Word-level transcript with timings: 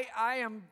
I, 0.00 0.06
I 0.16 0.34
am 0.36 0.62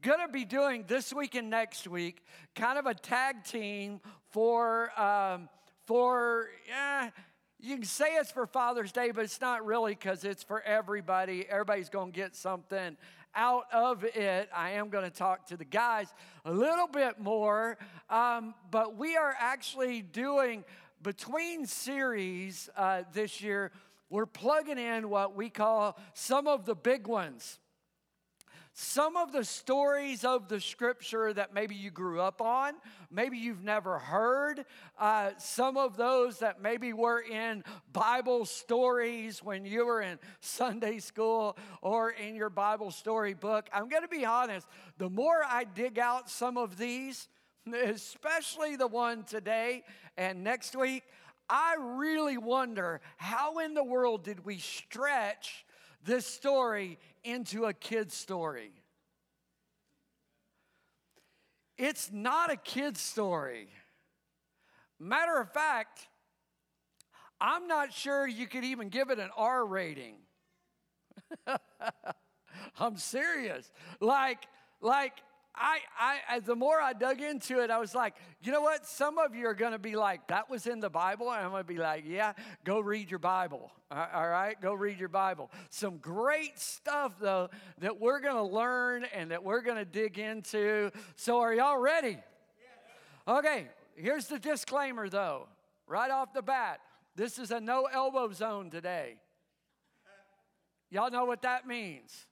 going 0.00 0.20
to 0.26 0.32
be 0.32 0.44
doing 0.44 0.84
this 0.86 1.12
week 1.12 1.34
and 1.34 1.50
next 1.50 1.86
week 1.86 2.24
kind 2.54 2.78
of 2.78 2.86
a 2.86 2.94
tag 2.94 3.44
team 3.44 4.00
for, 4.30 4.98
um, 4.98 5.48
for 5.84 6.48
yeah, 6.66 7.10
you 7.58 7.76
can 7.76 7.84
say 7.84 8.14
it's 8.14 8.30
for 8.30 8.46
Father's 8.46 8.92
Day, 8.92 9.10
but 9.10 9.24
it's 9.24 9.40
not 9.40 9.66
really 9.66 9.92
because 9.92 10.24
it's 10.24 10.42
for 10.42 10.62
everybody. 10.62 11.46
Everybody's 11.48 11.90
going 11.90 12.12
to 12.12 12.16
get 12.16 12.34
something 12.34 12.96
out 13.34 13.64
of 13.72 14.04
it. 14.04 14.48
I 14.54 14.70
am 14.70 14.88
going 14.88 15.04
to 15.04 15.10
talk 15.10 15.46
to 15.48 15.58
the 15.58 15.64
guys 15.64 16.08
a 16.46 16.52
little 16.52 16.88
bit 16.88 17.20
more, 17.20 17.76
um, 18.08 18.54
but 18.70 18.96
we 18.96 19.16
are 19.16 19.34
actually 19.38 20.00
doing 20.00 20.64
between 21.02 21.66
series 21.66 22.70
uh, 22.76 23.02
this 23.12 23.42
year. 23.42 23.72
We're 24.08 24.26
plugging 24.26 24.78
in 24.78 25.10
what 25.10 25.36
we 25.36 25.50
call 25.50 25.98
some 26.14 26.48
of 26.48 26.64
the 26.64 26.74
big 26.74 27.06
ones 27.06 27.58
some 28.72 29.16
of 29.16 29.32
the 29.32 29.44
stories 29.44 30.24
of 30.24 30.48
the 30.48 30.60
scripture 30.60 31.32
that 31.32 31.52
maybe 31.52 31.74
you 31.74 31.90
grew 31.90 32.20
up 32.20 32.40
on, 32.40 32.74
maybe 33.10 33.36
you've 33.36 33.64
never 33.64 33.98
heard, 33.98 34.64
uh, 34.98 35.30
some 35.38 35.76
of 35.76 35.96
those 35.96 36.38
that 36.38 36.62
maybe 36.62 36.92
were 36.92 37.20
in 37.20 37.64
Bible 37.92 38.44
stories 38.44 39.42
when 39.42 39.64
you 39.64 39.86
were 39.86 40.00
in 40.02 40.18
Sunday 40.40 40.98
school 40.98 41.56
or 41.82 42.10
in 42.10 42.34
your 42.36 42.50
Bible 42.50 42.90
story 42.90 43.34
book. 43.34 43.68
I'm 43.72 43.88
going 43.88 44.02
to 44.02 44.08
be 44.08 44.24
honest, 44.24 44.66
the 44.98 45.10
more 45.10 45.42
I 45.44 45.64
dig 45.64 45.98
out 45.98 46.30
some 46.30 46.56
of 46.56 46.78
these, 46.78 47.28
especially 47.72 48.76
the 48.76 48.86
one 48.86 49.24
today 49.24 49.82
and 50.16 50.44
next 50.44 50.76
week, 50.76 51.02
I 51.48 51.74
really 51.80 52.38
wonder 52.38 53.00
how 53.16 53.58
in 53.58 53.74
the 53.74 53.82
world 53.82 54.22
did 54.22 54.44
we 54.44 54.58
stretch 54.58 55.66
this 56.04 56.24
story 56.24 56.98
into 57.24 57.66
a 57.66 57.72
kid's 57.72 58.14
story. 58.14 58.72
It's 61.78 62.10
not 62.12 62.52
a 62.52 62.56
kid's 62.56 63.00
story. 63.00 63.68
Matter 64.98 65.40
of 65.40 65.50
fact, 65.52 66.08
I'm 67.40 67.66
not 67.66 67.92
sure 67.92 68.26
you 68.26 68.46
could 68.46 68.64
even 68.64 68.90
give 68.90 69.10
it 69.10 69.18
an 69.18 69.30
R 69.36 69.64
rating. 69.64 70.16
I'm 72.78 72.96
serious. 72.98 73.70
Like, 73.98 74.46
like 74.80 75.14
I, 75.54 75.80
I, 76.28 76.40
the 76.40 76.54
more 76.54 76.80
I 76.80 76.92
dug 76.92 77.20
into 77.20 77.60
it, 77.60 77.70
I 77.70 77.78
was 77.78 77.94
like, 77.94 78.14
you 78.42 78.52
know 78.52 78.60
what? 78.60 78.86
Some 78.86 79.18
of 79.18 79.34
you 79.34 79.46
are 79.46 79.54
going 79.54 79.72
to 79.72 79.78
be 79.78 79.96
like, 79.96 80.28
that 80.28 80.48
was 80.48 80.66
in 80.66 80.80
the 80.80 80.88
Bible. 80.88 81.30
And 81.30 81.44
I'm 81.44 81.50
going 81.50 81.62
to 81.62 81.68
be 81.68 81.78
like, 81.78 82.04
yeah, 82.06 82.32
go 82.64 82.80
read 82.80 83.10
your 83.10 83.18
Bible. 83.18 83.70
All 83.90 84.28
right, 84.28 84.60
go 84.60 84.72
read 84.72 85.00
your 85.00 85.08
Bible. 85.08 85.50
Some 85.70 85.98
great 85.98 86.58
stuff, 86.58 87.14
though, 87.20 87.50
that 87.78 88.00
we're 88.00 88.20
going 88.20 88.36
to 88.36 88.54
learn 88.54 89.04
and 89.12 89.32
that 89.32 89.42
we're 89.42 89.62
going 89.62 89.78
to 89.78 89.84
dig 89.84 90.18
into. 90.18 90.92
So, 91.16 91.40
are 91.40 91.52
y'all 91.52 91.78
ready? 91.78 92.18
Okay, 93.26 93.66
here's 93.96 94.26
the 94.26 94.38
disclaimer, 94.38 95.08
though, 95.08 95.48
right 95.86 96.10
off 96.10 96.32
the 96.32 96.42
bat. 96.42 96.80
This 97.16 97.38
is 97.38 97.50
a 97.50 97.60
no 97.60 97.88
elbow 97.92 98.32
zone 98.32 98.70
today. 98.70 99.16
Y'all 100.90 101.10
know 101.10 101.24
what 101.24 101.42
that 101.42 101.66
means. 101.66 102.26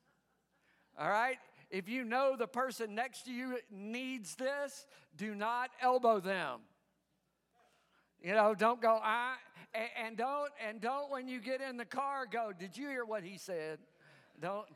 All 0.98 1.08
right? 1.08 1.38
If 1.70 1.88
you 1.88 2.04
know 2.04 2.34
the 2.38 2.46
person 2.46 2.94
next 2.94 3.24
to 3.24 3.32
you 3.32 3.58
needs 3.70 4.34
this, 4.36 4.86
do 5.16 5.34
not 5.34 5.70
elbow 5.82 6.20
them. 6.20 6.60
You 8.22 8.34
know, 8.34 8.54
don't 8.54 8.80
go, 8.80 8.98
I, 9.02 9.34
and, 10.04 10.16
don't, 10.16 10.50
and 10.66 10.80
don't 10.80 11.10
when 11.10 11.28
you 11.28 11.40
get 11.40 11.60
in 11.60 11.76
the 11.76 11.84
car 11.84 12.26
go, 12.30 12.52
did 12.58 12.76
you 12.76 12.88
hear 12.88 13.04
what 13.04 13.22
he 13.22 13.38
said? 13.38 13.78
Don't, 14.40 14.66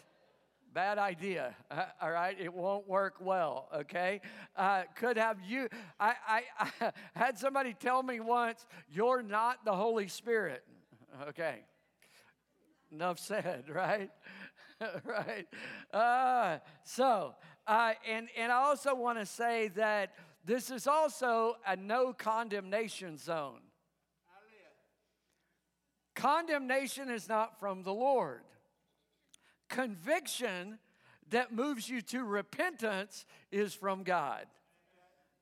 bad 0.73 0.99
idea, 0.99 1.55
uh, 1.71 1.85
all 2.01 2.11
right? 2.11 2.37
It 2.41 2.53
won't 2.53 2.89
work 2.89 3.17
well, 3.21 3.69
okay? 3.75 4.21
Uh, 4.57 4.83
could 4.97 5.17
have 5.17 5.39
you, 5.47 5.69
I, 6.01 6.15
I, 6.27 6.43
I 6.59 6.93
had 7.15 7.39
somebody 7.39 7.75
tell 7.75 8.03
me 8.03 8.21
once, 8.21 8.67
you're 8.91 9.23
not 9.23 9.65
the 9.65 9.75
Holy 9.75 10.09
Spirit, 10.09 10.63
okay? 11.29 11.61
Enough 12.91 13.19
said, 13.19 13.65
right? 13.75 14.11
right? 15.05 15.47
Uh, 15.93 16.59
so, 16.85 17.35
uh, 17.67 17.93
and, 18.09 18.29
and 18.37 18.51
I 18.51 18.57
also 18.57 18.95
want 18.95 19.19
to 19.19 19.27
say 19.27 19.69
that 19.77 20.15
this 20.45 20.71
is 20.71 20.87
also 20.87 21.57
a 21.67 21.77
no 21.77 22.13
condemnation 22.13 23.17
zone. 23.17 23.61
Condemnation 26.15 27.09
is 27.11 27.29
not 27.29 27.59
from 27.59 27.83
the 27.83 27.95
Lord. 27.95 28.43
Conviction 29.69 30.79
that 31.31 31.53
moves 31.53 31.89
you 31.89 32.03
to 32.03 32.25
repentance 32.25 33.25
is 33.51 33.73
from 33.73 34.03
God. 34.03 34.45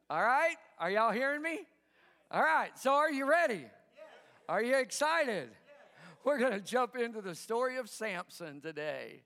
All 0.09 0.23
right? 0.23 0.57
Are 0.79 0.91
y'all 0.91 1.13
hearing 1.13 1.43
me? 1.43 1.61
All 2.31 2.43
right. 2.43 2.71
So, 2.79 2.93
are 2.93 3.11
you 3.11 3.29
ready? 3.29 3.65
Are 4.49 4.63
you 4.63 4.77
excited? 4.77 5.51
We're 6.25 6.39
going 6.39 6.53
to 6.53 6.61
jump 6.61 6.97
into 6.97 7.21
the 7.21 7.35
story 7.35 7.77
of 7.79 7.89
Samson 7.89 8.61
today 8.61 9.23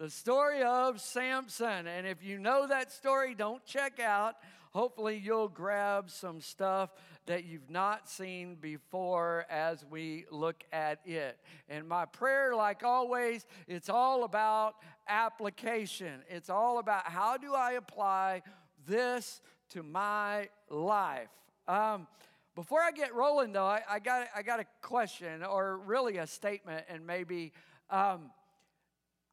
the 0.00 0.08
story 0.08 0.62
of 0.62 0.98
Samson. 0.98 1.86
And 1.86 2.06
if 2.06 2.24
you 2.24 2.38
know 2.38 2.66
that 2.66 2.90
story, 2.90 3.34
don't 3.34 3.62
check 3.66 4.00
out. 4.00 4.36
Hopefully, 4.72 5.20
you'll 5.22 5.48
grab 5.48 6.08
some 6.08 6.40
stuff 6.40 6.88
that 7.26 7.44
you've 7.44 7.68
not 7.68 8.08
seen 8.08 8.54
before 8.54 9.44
as 9.50 9.84
we 9.84 10.24
look 10.30 10.64
at 10.72 11.00
it. 11.04 11.38
And 11.68 11.86
my 11.86 12.06
prayer, 12.06 12.56
like 12.56 12.82
always, 12.82 13.44
it's 13.68 13.90
all 13.90 14.24
about 14.24 14.76
application. 15.06 16.22
It's 16.30 16.48
all 16.48 16.78
about 16.78 17.06
how 17.06 17.36
do 17.36 17.52
I 17.52 17.72
apply 17.72 18.40
this 18.86 19.42
to 19.72 19.82
my 19.82 20.48
life. 20.70 21.28
Um, 21.68 22.06
before 22.54 22.80
I 22.80 22.90
get 22.92 23.14
rolling, 23.14 23.52
though, 23.52 23.66
I, 23.66 23.82
I, 23.86 23.98
got, 23.98 24.28
I 24.34 24.40
got 24.40 24.60
a 24.60 24.66
question 24.80 25.44
or 25.44 25.76
really 25.76 26.16
a 26.16 26.26
statement, 26.26 26.86
and 26.88 27.06
maybe. 27.06 27.52
Um, 27.90 28.30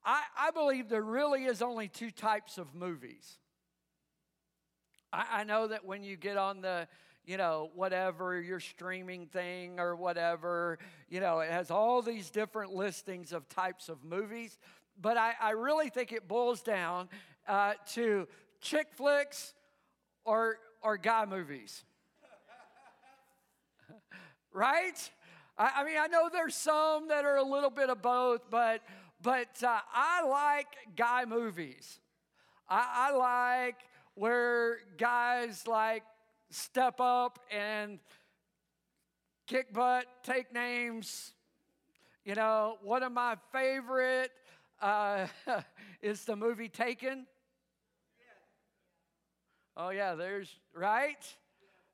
I, 0.05 0.21
I 0.37 0.51
believe 0.51 0.89
there 0.89 1.01
really 1.01 1.45
is 1.45 1.61
only 1.61 1.87
two 1.87 2.11
types 2.11 2.57
of 2.57 2.73
movies. 2.73 3.37
I, 5.11 5.25
I 5.31 5.43
know 5.43 5.67
that 5.67 5.85
when 5.85 6.03
you 6.03 6.17
get 6.17 6.37
on 6.37 6.61
the, 6.61 6.87
you 7.25 7.37
know, 7.37 7.71
whatever, 7.75 8.39
your 8.39 8.59
streaming 8.59 9.27
thing 9.27 9.79
or 9.79 9.95
whatever, 9.95 10.79
you 11.09 11.19
know, 11.19 11.39
it 11.39 11.51
has 11.51 11.71
all 11.71 12.01
these 12.01 12.29
different 12.29 12.73
listings 12.73 13.33
of 13.33 13.47
types 13.49 13.89
of 13.89 14.03
movies. 14.03 14.57
But 14.99 15.17
I, 15.17 15.33
I 15.39 15.51
really 15.51 15.89
think 15.89 16.11
it 16.11 16.27
boils 16.27 16.61
down 16.61 17.09
uh, 17.47 17.73
to 17.93 18.27
chick 18.61 18.87
flicks 18.93 19.53
or, 20.25 20.57
or 20.81 20.97
guy 20.97 21.25
movies. 21.25 21.83
right? 24.53 25.11
I, 25.57 25.71
I 25.77 25.83
mean, 25.83 25.97
I 25.99 26.07
know 26.07 26.29
there's 26.31 26.55
some 26.55 27.09
that 27.09 27.25
are 27.25 27.37
a 27.37 27.43
little 27.43 27.69
bit 27.69 27.89
of 27.89 28.01
both, 28.01 28.41
but 28.49 28.81
but 29.22 29.63
uh, 29.63 29.79
I 29.94 30.23
like 30.23 30.67
guy 30.95 31.25
movies. 31.25 32.00
I, 32.69 33.09
I 33.11 33.16
like 33.16 33.78
where 34.16 34.78
guys 34.97 35.67
like 35.67 36.03
step 36.50 37.00
up 37.00 37.39
and 37.51 38.00
kick 39.47 39.73
butt, 39.73 40.06
take 40.23 40.53
names. 40.53 41.33
You 42.25 42.35
know, 42.35 42.77
one 42.83 43.03
of 43.03 43.11
my 43.11 43.38
favorite 43.51 44.31
uh, 44.81 45.27
is 46.01 46.25
the 46.25 46.35
movie 46.35 46.69
Taken. 46.69 47.25
Oh 49.79 49.89
yeah, 49.89 50.16
there's 50.16 50.50
right, 50.73 51.24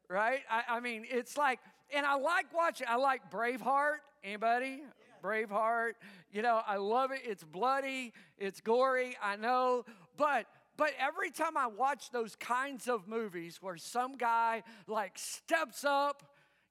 right. 0.10 0.40
I, 0.50 0.78
I 0.78 0.80
mean, 0.80 1.06
it's 1.10 1.38
like, 1.38 1.60
and 1.94 2.06
I 2.06 2.16
like 2.16 2.54
watching. 2.56 2.88
I 2.90 2.96
like 2.96 3.30
Braveheart. 3.30 3.98
Anybody? 4.24 4.84
Braveheart. 5.24 5.94
You 6.32 6.42
know, 6.42 6.62
I 6.68 6.78
love 6.78 7.12
it. 7.12 7.22
It's 7.24 7.44
bloody, 7.44 8.14
it's 8.38 8.62
gory, 8.62 9.16
I 9.22 9.36
know, 9.38 9.86
but 10.18 10.46
but 10.76 10.92
every 11.00 11.30
time 11.30 11.56
I 11.56 11.68
watch 11.68 12.10
those 12.10 12.36
kinds 12.36 12.88
of 12.88 13.08
movies 13.08 13.60
where 13.62 13.78
some 13.78 14.18
guy 14.18 14.64
like 14.88 15.18
steps 15.18 15.86
up, 15.86 16.24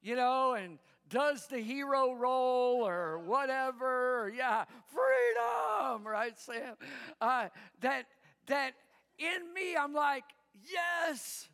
you 0.02 0.16
know, 0.16 0.54
and 0.54 0.78
does 1.08 1.46
the 1.46 1.58
hero 1.60 2.12
role 2.14 2.86
or 2.86 3.18
whatever, 3.18 4.24
or 4.24 4.28
yeah, 4.28 4.64
freedom, 4.86 6.06
right, 6.06 6.38
Sam? 6.38 6.74
Uh, 7.20 7.48
that 7.80 8.06
that 8.46 8.72
in 9.18 9.54
me, 9.54 9.76
I'm 9.76 9.94
like, 9.94 10.24
yes, 10.68 11.48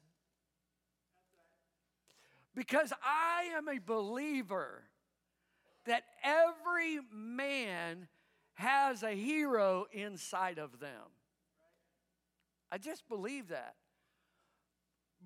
because 2.55 2.93
I 3.05 3.51
am 3.57 3.69
a 3.69 3.79
believer 3.79 4.85
that 5.89 6.05
every 6.23 7.01
man 7.13 8.09
has 8.55 9.03
a 9.03 9.13
hero 9.13 9.87
inside 9.93 10.59
of 10.59 10.81
them. 10.81 11.13
I 12.71 12.79
just 12.79 13.09
believe 13.09 13.49
that. 13.49 13.75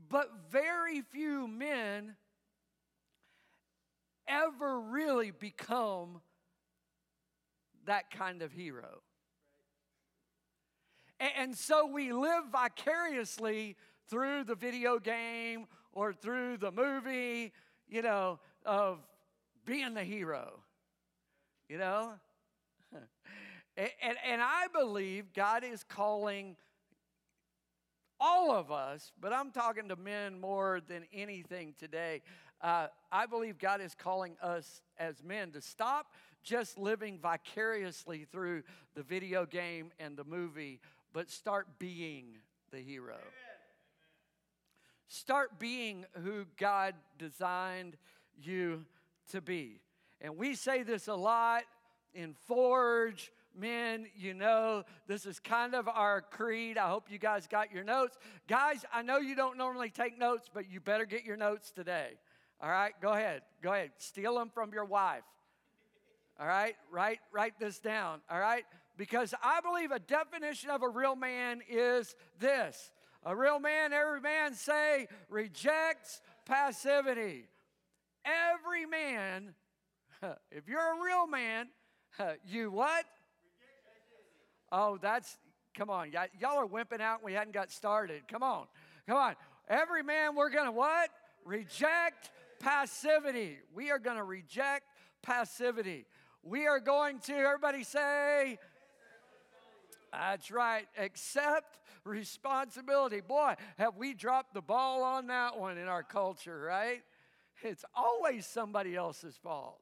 But 0.08 0.30
very 0.50 1.00
few 1.00 1.48
men 1.48 2.16
ever 4.28 4.80
really 4.80 5.32
become 5.32 6.20
that 7.86 8.10
kind 8.10 8.42
of 8.42 8.52
hero. 8.52 9.02
And 11.36 11.56
so 11.56 11.86
we 11.86 12.12
live 12.12 12.44
vicariously 12.52 13.76
through 14.08 14.44
the 14.44 14.54
video 14.54 14.98
game 14.98 15.66
or 15.92 16.12
through 16.12 16.58
the 16.58 16.70
movie, 16.70 17.52
you 17.88 18.02
know, 18.02 18.38
of 18.64 18.98
being 19.64 19.94
the 19.94 20.04
hero, 20.04 20.60
you 21.68 21.78
know? 21.78 22.12
and, 23.76 23.90
and, 24.02 24.16
and 24.26 24.42
I 24.42 24.66
believe 24.72 25.32
God 25.32 25.64
is 25.64 25.84
calling 25.84 26.56
all 28.20 28.52
of 28.52 28.70
us, 28.70 29.10
but 29.20 29.32
I'm 29.32 29.50
talking 29.50 29.88
to 29.88 29.96
men 29.96 30.40
more 30.40 30.80
than 30.86 31.04
anything 31.12 31.74
today. 31.78 32.22
Uh, 32.60 32.86
I 33.10 33.26
believe 33.26 33.58
God 33.58 33.80
is 33.80 33.96
calling 33.96 34.36
us 34.40 34.80
as 34.98 35.22
men 35.24 35.50
to 35.52 35.60
stop 35.60 36.12
just 36.44 36.78
living 36.78 37.18
vicariously 37.18 38.26
through 38.30 38.62
the 38.94 39.02
video 39.02 39.44
game 39.44 39.90
and 39.98 40.16
the 40.16 40.24
movie, 40.24 40.80
but 41.12 41.30
start 41.30 41.66
being 41.78 42.38
the 42.70 42.78
hero. 42.78 43.14
Amen. 43.14 43.52
Start 45.08 45.58
being 45.58 46.04
who 46.22 46.46
God 46.56 46.94
designed 47.18 47.96
you 48.40 48.84
to 49.32 49.40
be. 49.40 49.80
And 50.20 50.36
we 50.36 50.54
say 50.54 50.82
this 50.82 51.08
a 51.08 51.14
lot 51.14 51.64
in 52.14 52.34
Forge. 52.46 53.32
Men, 53.54 54.06
you 54.16 54.32
know, 54.32 54.82
this 55.06 55.26
is 55.26 55.38
kind 55.38 55.74
of 55.74 55.86
our 55.86 56.22
creed. 56.22 56.78
I 56.78 56.88
hope 56.88 57.10
you 57.10 57.18
guys 57.18 57.46
got 57.46 57.70
your 57.70 57.84
notes. 57.84 58.16
Guys, 58.48 58.82
I 58.90 59.02
know 59.02 59.18
you 59.18 59.36
don't 59.36 59.58
normally 59.58 59.90
take 59.90 60.18
notes, 60.18 60.48
but 60.52 60.70
you 60.70 60.80
better 60.80 61.04
get 61.04 61.24
your 61.24 61.36
notes 61.36 61.70
today. 61.70 62.12
All 62.62 62.70
right, 62.70 62.94
go 63.02 63.10
ahead. 63.10 63.42
Go 63.62 63.72
ahead. 63.72 63.90
Steal 63.98 64.36
them 64.36 64.48
from 64.54 64.72
your 64.72 64.86
wife. 64.86 65.24
All 66.40 66.46
right, 66.46 66.76
write, 66.90 67.18
write 67.30 67.58
this 67.60 67.78
down. 67.78 68.20
All 68.30 68.40
right, 68.40 68.64
because 68.96 69.34
I 69.42 69.60
believe 69.60 69.90
a 69.90 69.98
definition 69.98 70.70
of 70.70 70.82
a 70.82 70.88
real 70.88 71.14
man 71.14 71.60
is 71.68 72.14
this 72.38 72.90
a 73.24 73.36
real 73.36 73.60
man, 73.60 73.92
every 73.92 74.20
man 74.20 74.54
say, 74.54 75.08
rejects 75.28 76.20
passivity. 76.44 77.44
Every 78.24 78.86
man, 78.86 79.54
if 80.50 80.68
you're 80.68 80.80
a 80.80 81.04
real 81.04 81.26
man, 81.26 81.68
you 82.46 82.70
what? 82.70 83.04
Oh, 84.70 84.98
that's, 85.00 85.38
come 85.76 85.90
on. 85.90 86.12
y'all 86.12 86.58
are 86.58 86.66
wimping 86.66 87.00
out 87.00 87.22
we 87.22 87.34
hadn't 87.34 87.52
got 87.52 87.70
started. 87.70 88.22
Come 88.28 88.42
on. 88.42 88.66
Come 89.06 89.18
on. 89.18 89.34
Every 89.68 90.02
man, 90.02 90.34
we're 90.34 90.50
going 90.50 90.66
to 90.66 90.72
what? 90.72 91.10
Reject 91.44 92.30
passivity. 92.58 93.58
We 93.74 93.90
are 93.90 93.98
going 93.98 94.16
to 94.16 94.24
reject 94.24 94.84
passivity. 95.22 96.06
We 96.42 96.66
are 96.66 96.80
going 96.80 97.18
to, 97.20 97.34
everybody 97.34 97.84
say, 97.84 98.58
that's 100.12 100.50
right, 100.50 100.86
accept 100.98 101.78
responsibility. 102.04 103.20
Boy, 103.20 103.54
have 103.78 103.96
we 103.96 104.14
dropped 104.14 104.54
the 104.54 104.60
ball 104.60 105.02
on 105.02 105.28
that 105.28 105.58
one 105.58 105.78
in 105.78 105.88
our 105.88 106.02
culture, 106.02 106.60
right? 106.60 107.02
It's 107.62 107.84
always 107.94 108.46
somebody 108.46 108.96
else's 108.96 109.36
fault. 109.36 109.80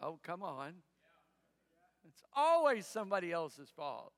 Oh, 0.00 0.18
come 0.22 0.42
on. 0.42 0.72
It's 2.08 2.22
always 2.34 2.86
somebody 2.86 3.32
else's 3.32 3.68
fault. 3.68 4.12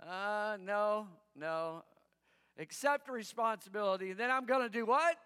Uh, 0.00 0.56
no, 0.64 1.06
no. 1.36 1.84
Accept 2.58 3.08
responsibility. 3.08 4.12
Then 4.12 4.30
I'm 4.30 4.46
going 4.46 4.62
to 4.62 4.68
do 4.68 4.86
what? 4.86 5.16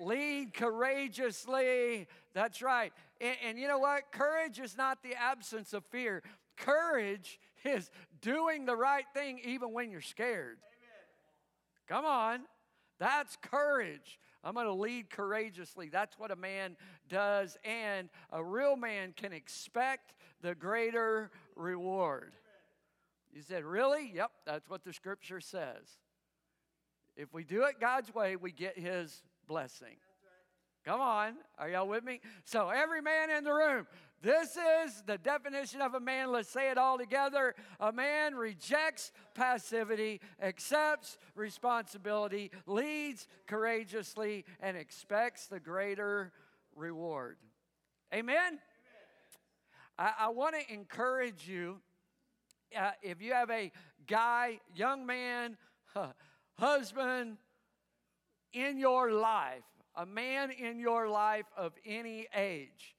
Lead 0.00 0.54
courageously. 0.54 2.06
That's 2.32 2.62
right. 2.62 2.92
And, 3.20 3.36
and, 3.44 3.58
you 3.58 3.66
know 3.66 3.78
what? 3.78 4.12
Courage 4.12 4.60
is 4.60 4.76
not 4.76 5.02
the 5.02 5.14
absence 5.14 5.72
of 5.72 5.84
fear. 5.86 6.22
Courage 6.56 7.40
is 7.64 7.90
doing 8.20 8.64
the 8.64 8.76
right 8.76 9.04
thing 9.12 9.40
even 9.44 9.72
when 9.72 9.90
you're 9.90 10.00
scared. 10.00 10.58
Amen. 10.58 11.88
Come 11.88 12.04
on. 12.04 12.40
That's 13.00 13.36
courage. 13.42 14.18
I'm 14.48 14.54
going 14.54 14.64
to 14.64 14.72
lead 14.72 15.10
courageously. 15.10 15.90
That's 15.90 16.18
what 16.18 16.30
a 16.30 16.36
man 16.36 16.74
does. 17.10 17.58
And 17.64 18.08
a 18.32 18.42
real 18.42 18.76
man 18.76 19.12
can 19.14 19.34
expect 19.34 20.14
the 20.40 20.54
greater 20.54 21.30
reward. 21.54 22.32
You 23.30 23.42
said, 23.42 23.62
Really? 23.62 24.10
Yep, 24.14 24.30
that's 24.46 24.70
what 24.70 24.84
the 24.84 24.94
scripture 24.94 25.40
says. 25.40 25.98
If 27.14 27.34
we 27.34 27.44
do 27.44 27.64
it 27.64 27.74
God's 27.78 28.14
way, 28.14 28.36
we 28.36 28.50
get 28.50 28.78
his 28.78 29.22
blessing. 29.46 29.96
Come 30.82 31.02
on, 31.02 31.34
are 31.58 31.68
y'all 31.68 31.86
with 31.86 32.02
me? 32.02 32.20
So, 32.44 32.70
every 32.70 33.02
man 33.02 33.28
in 33.28 33.44
the 33.44 33.52
room, 33.52 33.86
this 34.22 34.56
is 34.56 35.02
the 35.06 35.16
definition 35.18 35.80
of 35.80 35.94
a 35.94 36.00
man. 36.00 36.32
Let's 36.32 36.48
say 36.48 36.70
it 36.70 36.78
all 36.78 36.98
together. 36.98 37.54
A 37.78 37.92
man 37.92 38.34
rejects 38.34 39.12
passivity, 39.34 40.20
accepts 40.42 41.18
responsibility, 41.34 42.50
leads 42.66 43.28
courageously, 43.46 44.44
and 44.60 44.76
expects 44.76 45.46
the 45.46 45.60
greater 45.60 46.32
reward. 46.74 47.38
Amen? 48.12 48.36
Amen. 48.36 48.58
I, 49.98 50.12
I 50.20 50.28
want 50.28 50.56
to 50.56 50.72
encourage 50.72 51.46
you 51.46 51.80
uh, 52.76 52.90
if 53.02 53.22
you 53.22 53.32
have 53.32 53.50
a 53.50 53.72
guy, 54.06 54.60
young 54.74 55.06
man, 55.06 55.56
husband 56.58 57.38
in 58.52 58.78
your 58.78 59.12
life, 59.12 59.62
a 59.94 60.06
man 60.06 60.50
in 60.50 60.78
your 60.78 61.08
life 61.08 61.46
of 61.56 61.72
any 61.84 62.26
age, 62.34 62.96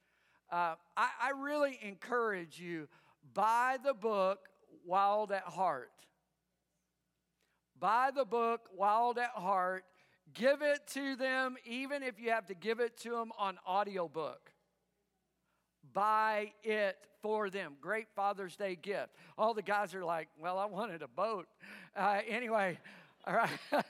uh, 0.50 0.74
I, 0.96 1.08
I 1.22 1.30
really 1.38 1.78
encourage 1.82 2.58
you 2.58 2.88
buy 3.34 3.76
the 3.82 3.94
book 3.94 4.40
Wild 4.84 5.32
at 5.32 5.44
Heart. 5.44 5.92
Buy 7.78 8.10
the 8.14 8.24
book 8.24 8.68
Wild 8.76 9.18
at 9.18 9.30
Heart. 9.30 9.84
Give 10.34 10.62
it 10.62 10.86
to 10.88 11.16
them, 11.16 11.56
even 11.64 12.02
if 12.02 12.20
you 12.20 12.30
have 12.30 12.46
to 12.46 12.54
give 12.54 12.80
it 12.80 12.96
to 12.98 13.10
them 13.10 13.32
on 13.38 13.58
audiobook. 13.66 14.52
Buy 15.92 16.52
it 16.62 16.96
for 17.22 17.50
them. 17.50 17.74
Great 17.80 18.06
Father's 18.14 18.56
Day 18.56 18.76
gift. 18.80 19.10
All 19.36 19.54
the 19.54 19.62
guys 19.62 19.94
are 19.94 20.04
like, 20.04 20.28
well, 20.40 20.58
I 20.58 20.66
wanted 20.66 21.02
a 21.02 21.08
boat. 21.08 21.46
Uh, 21.96 22.20
anyway, 22.28 22.78
all 23.26 23.34
right. 23.34 23.50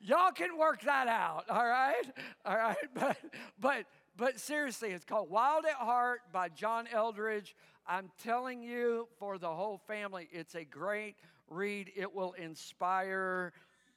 Y'all 0.00 0.32
can 0.32 0.56
work 0.58 0.82
that 0.82 1.08
out, 1.08 1.44
all 1.48 1.66
right? 1.66 2.04
All 2.44 2.56
right. 2.56 2.76
But 2.94 3.16
but 3.58 3.84
but 4.16 4.38
seriously, 4.38 4.90
it's 4.90 5.04
called 5.04 5.30
Wild 5.30 5.64
at 5.64 5.74
Heart 5.74 6.20
by 6.32 6.48
John 6.48 6.86
Eldredge. 6.92 7.54
I'm 7.86 8.10
telling 8.22 8.62
you, 8.62 9.08
for 9.18 9.38
the 9.38 9.52
whole 9.52 9.78
family, 9.86 10.28
it's 10.30 10.54
a 10.54 10.64
great 10.64 11.16
read. 11.48 11.90
It 11.96 12.14
will 12.14 12.32
inspire 12.32 13.52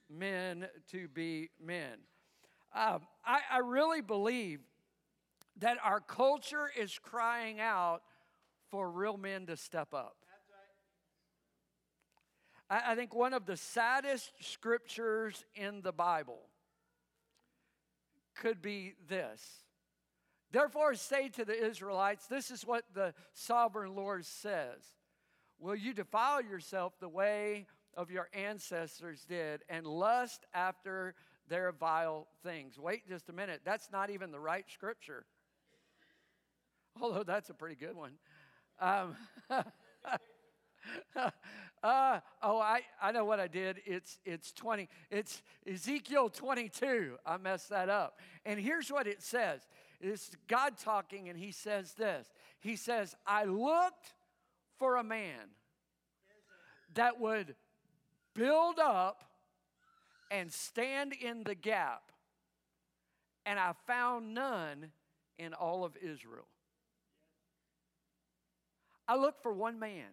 men 0.09 0.67
to 0.91 1.07
be 1.07 1.50
men. 1.63 2.00
Um, 2.75 3.01
I, 3.25 3.39
I 3.51 3.57
really 3.59 4.01
believe 4.01 4.59
that 5.59 5.77
our 5.83 6.00
culture 6.00 6.69
is 6.77 7.00
crying 7.00 7.59
out 7.59 8.01
for 8.69 8.89
real 8.89 9.17
men 9.17 9.45
to 9.47 9.57
step 9.57 9.93
up. 9.93 10.17
I, 12.69 12.91
I 12.91 12.95
think 12.95 13.13
one 13.15 13.33
of 13.33 13.45
the 13.45 13.57
saddest 13.57 14.31
scriptures 14.41 15.45
in 15.55 15.81
the 15.81 15.91
Bible 15.91 16.39
could 18.36 18.62
be 18.62 18.93
this. 19.07 19.63
Therefore, 20.58 20.96
say 20.96 21.30
to 21.30 21.46
the 21.46 21.54
Israelites, 21.54 22.26
this 22.26 22.50
is 22.50 22.66
what 22.66 22.84
the 22.96 23.14
sovereign 23.32 23.96
Lord 23.96 24.26
says 24.26 24.82
Will 25.60 25.76
you 25.76 25.94
defile 25.94 26.42
yourself 26.42 26.94
the 27.00 27.08
way 27.08 27.68
of 27.96 28.10
your 28.10 28.28
ancestors 28.34 29.24
did 29.30 29.62
and 29.70 29.86
lust 29.86 30.48
after 30.56 31.14
their 31.48 31.72
vile 31.72 32.26
things? 32.42 32.80
Wait 32.80 33.08
just 33.08 33.30
a 33.30 33.34
minute. 33.34 33.62
That's 33.66 33.92
not 33.92 34.10
even 34.10 34.32
the 34.32 34.40
right 34.40 34.66
scripture. 34.68 35.26
Although 37.00 37.22
that's 37.22 37.52
a 37.52 37.54
pretty 37.54 37.76
good 37.76 37.96
one. 37.96 38.14
Um, 38.80 39.16
uh, 41.84 42.20
oh, 42.42 42.60
I, 42.60 42.82
I 43.00 43.12
know 43.12 43.26
what 43.26 43.40
I 43.40 43.48
did. 43.48 43.78
It's, 43.86 44.18
it's 44.26 44.52
20. 44.54 44.90
It's 45.12 45.42
Ezekiel 45.72 46.30
22. 46.30 47.18
I 47.26 47.38
messed 47.38 47.70
that 47.70 47.90
up. 47.90 48.20
And 48.46 48.60
here's 48.60 48.92
what 48.92 49.06
it 49.06 49.22
says. 49.22 49.62
It's 50.00 50.32
God 50.48 50.77
talking, 50.77 51.30
and 51.30 51.38
he 51.38 51.51
says 51.51 51.94
this. 51.94 52.27
He 52.60 52.75
says, 52.75 53.16
I 53.25 53.46
looked 53.46 54.13
for 54.77 54.98
a 54.98 55.04
man 55.04 55.50
that 56.94 57.20
would 57.20 57.56
build 58.34 58.80
up 58.80 59.24
and 60.30 60.51
stand 60.51 61.13
in 61.13 61.44
the 61.44 61.56
gap, 61.56 62.12
and 63.46 63.60
I 63.60 63.74
found 63.88 64.34
none 64.34 64.92
in 65.39 65.54
all 65.54 65.84
of 65.84 65.96
Israel. 65.98 66.48
I 69.08 69.16
looked 69.16 69.42
for 69.42 69.54
one 69.54 69.80
man 69.80 70.10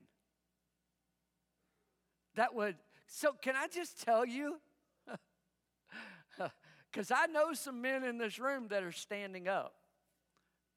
that 2.37 2.55
would. 2.55 2.77
So, 3.07 3.33
can 3.33 3.55
I 3.57 3.67
just 3.67 4.03
tell 4.03 4.25
you? 4.25 4.61
Because 6.95 7.11
I 7.11 7.27
know 7.27 7.53
some 7.55 7.83
men 7.83 8.05
in 8.05 8.19
this 8.19 8.39
room 8.39 8.69
that 8.69 8.85
are 8.85 8.93
standing 8.93 9.49
up, 9.49 9.75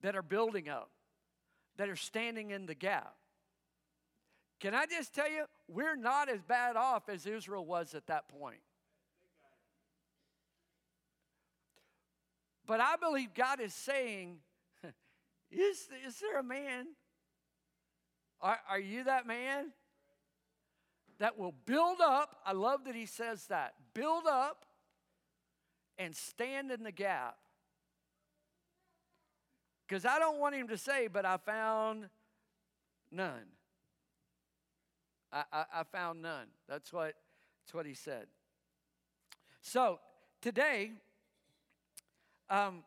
that 0.01 0.15
are 0.15 0.23
building 0.23 0.67
up, 0.67 0.89
that 1.77 1.89
are 1.89 1.95
standing 1.95 2.49
in 2.49 2.65
the 2.65 2.73
gap. 2.73 3.13
Can 4.59 4.73
I 4.73 4.87
just 4.87 5.13
tell 5.13 5.29
you, 5.29 5.45
we're 5.67 5.95
not 5.95 6.27
as 6.27 6.41
bad 6.41 6.75
off 6.75 7.07
as 7.07 7.27
Israel 7.27 7.63
was 7.63 7.93
at 7.93 8.07
that 8.07 8.29
point. 8.29 8.61
But 12.65 12.81
I 12.81 12.95
believe 12.95 13.35
God 13.35 13.61
is 13.61 13.75
saying, 13.75 14.37
is, 15.51 15.87
is 16.07 16.19
there 16.19 16.39
a 16.39 16.43
man? 16.43 16.87
Are, 18.41 18.57
are 18.67 18.79
you 18.79 19.03
that 19.03 19.27
man? 19.27 19.67
That 21.19 21.37
will 21.37 21.53
build 21.67 22.01
up. 22.01 22.37
I 22.43 22.53
love 22.53 22.85
that 22.85 22.95
he 22.95 23.05
says 23.05 23.45
that. 23.47 23.75
Build 23.93 24.25
up 24.25 24.65
and 25.97 26.15
stand 26.15 26.71
in 26.71 26.83
the 26.83 26.91
gap. 26.91 27.37
Because 29.87 30.05
I 30.05 30.19
don't 30.19 30.39
want 30.39 30.55
him 30.55 30.67
to 30.67 30.77
say, 30.77 31.07
but 31.07 31.25
I 31.25 31.37
found 31.37 32.09
none. 33.11 33.45
I, 35.31 35.43
I, 35.51 35.65
I, 35.75 35.83
found 35.83 36.21
none. 36.21 36.47
That's 36.67 36.91
what, 36.91 37.13
that's 37.63 37.73
what 37.73 37.85
he 37.85 37.93
said. 37.93 38.27
So 39.61 39.99
today, 40.41 40.91
um, 42.49 42.83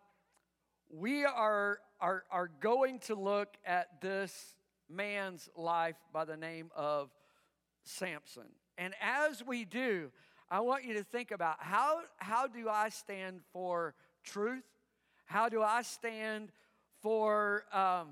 we 0.90 1.24
are, 1.24 1.78
are, 2.00 2.24
are 2.30 2.50
going 2.60 2.98
to 3.00 3.14
look 3.14 3.56
at 3.64 4.00
this 4.00 4.54
man's 4.88 5.48
life 5.56 5.96
by 6.12 6.24
the 6.24 6.36
name 6.36 6.70
of 6.74 7.10
Samson. 7.84 8.48
And 8.78 8.94
as 9.00 9.44
we 9.44 9.64
do, 9.64 10.10
I 10.50 10.60
want 10.60 10.84
you 10.84 10.94
to 10.94 11.04
think 11.04 11.30
about 11.30 11.56
how, 11.60 12.00
how 12.16 12.48
do 12.48 12.68
I 12.68 12.88
stand 12.88 13.40
for 13.52 13.94
truth? 14.24 14.64
How 15.26 15.48
do 15.48 15.62
I 15.62 15.82
stand 15.82 16.50
for 17.00 17.64
um, 17.72 18.08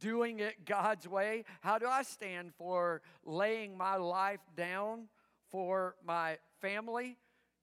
doing 0.00 0.40
it 0.40 0.64
God's 0.64 1.06
way? 1.06 1.44
How 1.60 1.78
do 1.78 1.86
I 1.86 2.02
stand 2.02 2.52
for 2.58 3.02
laying 3.24 3.78
my 3.78 3.96
life 3.96 4.40
down 4.56 5.04
for 5.50 5.94
my 6.04 6.38
family? 6.60 7.16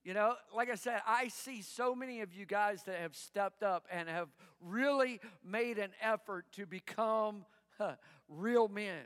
You 0.06 0.14
know, 0.14 0.36
like 0.56 0.70
I 0.70 0.76
said, 0.76 1.02
I 1.06 1.28
see 1.28 1.62
so 1.62 1.94
many 1.94 2.22
of 2.22 2.34
you 2.34 2.46
guys 2.46 2.84
that 2.84 2.96
have 2.96 3.16
stepped 3.16 3.62
up 3.62 3.86
and 3.92 4.08
have 4.08 4.30
really 4.62 5.20
made 5.46 5.78
an 5.78 5.92
effort 6.02 6.46
to 6.54 6.66
become 6.66 7.46
huh, 7.78 7.96
real 8.30 8.68
men 8.68 9.04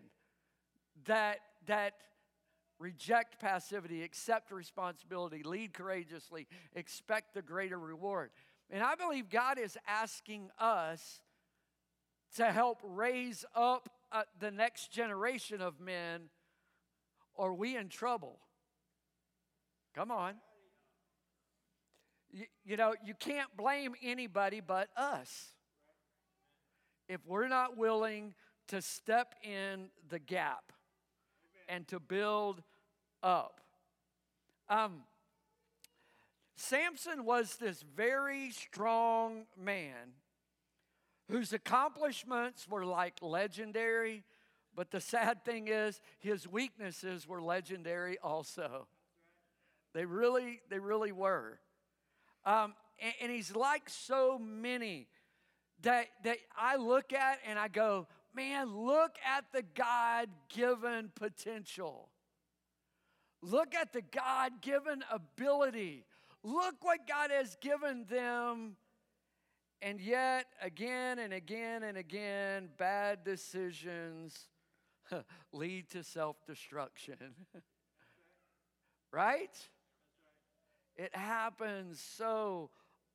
that 1.06 1.39
that 1.65 1.94
reject 2.86 3.39
passivity, 3.39 4.04
accept 4.04 4.51
responsibility, 4.51 5.42
lead 5.42 5.74
courageously, 5.74 6.46
expect 6.75 7.34
the 7.34 7.42
greater 7.42 7.80
reward. 7.80 8.30
And 8.70 8.84
I 8.84 8.94
believe 8.94 9.27
God 9.27 9.58
is 9.58 9.75
asking 9.88 10.51
us 10.60 11.20
to 12.36 12.51
help 12.51 12.80
raise 12.84 13.44
up 13.56 13.89
uh, 14.12 14.22
the 14.39 14.51
next 14.51 14.92
generation 14.92 15.62
of 15.62 15.80
men, 15.80 16.30
or 17.34 17.56
we 17.56 17.75
in 17.75 17.89
trouble. 17.89 18.38
Come 19.96 20.12
on. 20.12 20.36
You, 22.32 22.46
you 22.63 22.77
know, 22.77 22.94
you 23.04 23.15
can't 23.15 23.50
blame 23.58 23.96
anybody 24.04 24.62
but 24.62 24.89
us 24.96 25.56
if 27.10 27.25
we're 27.25 27.48
not 27.48 27.77
willing 27.77 28.36
to 28.68 28.80
step 28.80 29.34
in 29.44 29.89
the 30.08 30.20
gap 30.20 30.72
and 31.68 31.88
to 31.88 32.00
build 32.00 32.62
up. 33.24 33.62
Um, 34.70 35.04
Samson 36.56 37.26
was 37.26 37.58
this 37.58 37.84
very 37.96 38.52
strong 38.52 39.46
man 39.58 40.14
whose 41.30 41.54
accomplishments 41.54 42.68
were 42.68 42.86
like 42.86 43.16
legendary, 43.22 44.24
but 44.76 44.92
the 44.92 45.02
sad 45.02 45.44
thing 45.44 45.68
is 45.68 46.02
his 46.20 46.48
weaknesses 46.48 47.28
were 47.28 47.42
legendary 47.42 48.18
also. 48.20 48.88
They 49.94 50.06
really, 50.06 50.62
they 50.70 50.80
really 50.80 51.12
were. 51.12 51.60
Um, 52.46 52.74
and, 53.00 53.14
and 53.22 53.32
he's 53.32 53.56
like 53.56 53.90
so 53.90 54.40
many 54.40 55.08
that, 55.82 56.08
that 56.24 56.38
I 56.58 56.76
look 56.78 57.14
at 57.14 57.40
and 57.48 57.58
I 57.58 57.68
go, 57.68 58.08
man, 58.34 58.76
look 58.76 59.16
at 59.26 59.46
the 59.54 59.64
God 59.76 60.30
given 60.50 61.12
potential. 61.16 62.10
Look 63.46 63.75
at 63.75 63.94
the 63.94 64.02
God 64.02 64.54
given 64.62 65.04
ability. 65.12 66.04
Look 66.42 66.75
what 66.82 67.08
God 67.08 67.30
has 67.30 67.56
given 67.62 68.06
them. 68.10 68.75
And 69.84 70.02
yet, 70.02 70.46
again 70.62 71.20
and 71.20 71.32
again 71.32 71.84
and 71.84 71.96
again, 71.96 72.70
bad 72.78 73.24
decisions 73.24 74.48
lead 75.54 75.90
to 75.92 76.04
self 76.04 76.38
destruction. 76.48 77.36
right? 79.12 79.56
It 80.96 81.16
happens 81.16 82.00
so 82.00 82.72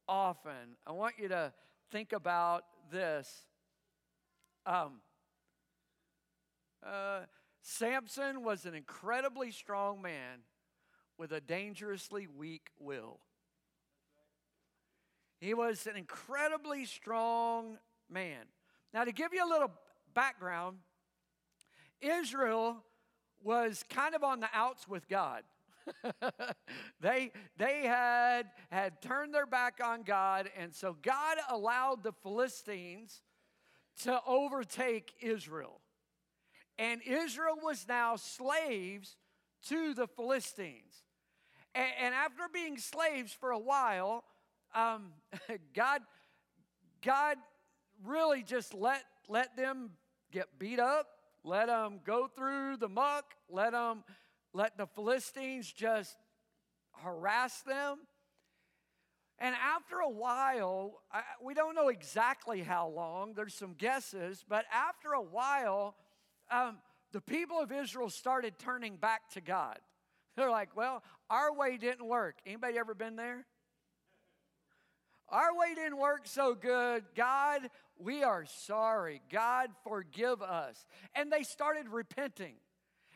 often. 0.06 0.76
I 0.86 0.92
want 0.92 1.14
you 1.18 1.28
to 1.28 1.52
think 1.90 2.12
about 2.12 2.64
this. 2.92 3.46
Um, 4.64 5.00
uh, 6.86 7.20
Samson 7.62 8.42
was 8.42 8.64
an 8.64 8.74
incredibly 8.74 9.50
strong 9.50 10.00
man 10.00 10.40
with 11.18 11.32
a 11.32 11.40
dangerously 11.40 12.26
weak 12.26 12.70
will. 12.78 13.20
He 15.40 15.54
was 15.54 15.86
an 15.86 15.96
incredibly 15.96 16.84
strong 16.84 17.78
man. 18.10 18.44
Now, 18.92 19.04
to 19.04 19.12
give 19.12 19.32
you 19.32 19.44
a 19.44 19.48
little 19.48 19.70
background, 20.14 20.78
Israel 22.00 22.82
was 23.42 23.84
kind 23.88 24.14
of 24.14 24.24
on 24.24 24.40
the 24.40 24.48
outs 24.52 24.88
with 24.88 25.08
God. 25.08 25.44
they 27.00 27.32
they 27.56 27.82
had 27.86 28.50
had 28.70 29.00
turned 29.00 29.34
their 29.34 29.46
back 29.46 29.80
on 29.82 30.02
God, 30.02 30.50
and 30.56 30.74
so 30.74 30.96
God 31.02 31.38
allowed 31.48 32.02
the 32.02 32.12
Philistines 32.22 33.22
to 34.02 34.20
overtake 34.26 35.14
Israel. 35.20 35.79
And 36.80 37.02
Israel 37.06 37.58
was 37.62 37.84
now 37.86 38.16
slaves 38.16 39.18
to 39.68 39.92
the 39.92 40.06
Philistines. 40.06 41.04
And, 41.74 41.90
and 42.00 42.14
after 42.14 42.44
being 42.50 42.78
slaves 42.78 43.34
for 43.34 43.50
a 43.50 43.58
while, 43.58 44.24
um, 44.74 45.12
God, 45.74 46.00
God 47.04 47.36
really 48.02 48.42
just 48.42 48.72
let, 48.72 49.04
let 49.28 49.58
them 49.58 49.90
get 50.32 50.58
beat 50.58 50.80
up, 50.80 51.06
let 51.44 51.66
them 51.66 52.00
go 52.02 52.26
through 52.26 52.78
the 52.78 52.88
muck, 52.88 53.34
let 53.50 53.72
them 53.72 54.02
let 54.54 54.78
the 54.78 54.86
Philistines 54.86 55.70
just 55.70 56.16
harass 56.92 57.60
them. 57.60 57.98
And 59.38 59.54
after 59.54 59.98
a 59.98 60.08
while, 60.08 61.02
I, 61.12 61.20
we 61.42 61.52
don't 61.52 61.74
know 61.74 61.88
exactly 61.88 62.62
how 62.62 62.88
long, 62.88 63.34
there's 63.34 63.54
some 63.54 63.74
guesses, 63.74 64.42
but 64.48 64.64
after 64.72 65.12
a 65.12 65.22
while, 65.22 65.94
um, 66.50 66.78
the 67.12 67.20
people 67.20 67.60
of 67.60 67.72
Israel 67.72 68.10
started 68.10 68.58
turning 68.58 68.96
back 68.96 69.30
to 69.30 69.40
God. 69.40 69.78
They're 70.36 70.50
like, 70.50 70.76
well, 70.76 71.02
our 71.28 71.54
way 71.54 71.76
didn't 71.76 72.06
work. 72.06 72.36
Anybody 72.46 72.78
ever 72.78 72.94
been 72.94 73.16
there? 73.16 73.46
Our 75.28 75.56
way 75.56 75.74
didn't 75.74 75.98
work 75.98 76.22
so 76.24 76.54
good. 76.54 77.04
God, 77.14 77.70
we 77.98 78.24
are 78.24 78.44
sorry. 78.46 79.22
God, 79.30 79.70
forgive 79.84 80.42
us. 80.42 80.84
And 81.14 81.30
they 81.30 81.44
started 81.44 81.88
repenting. 81.88 82.54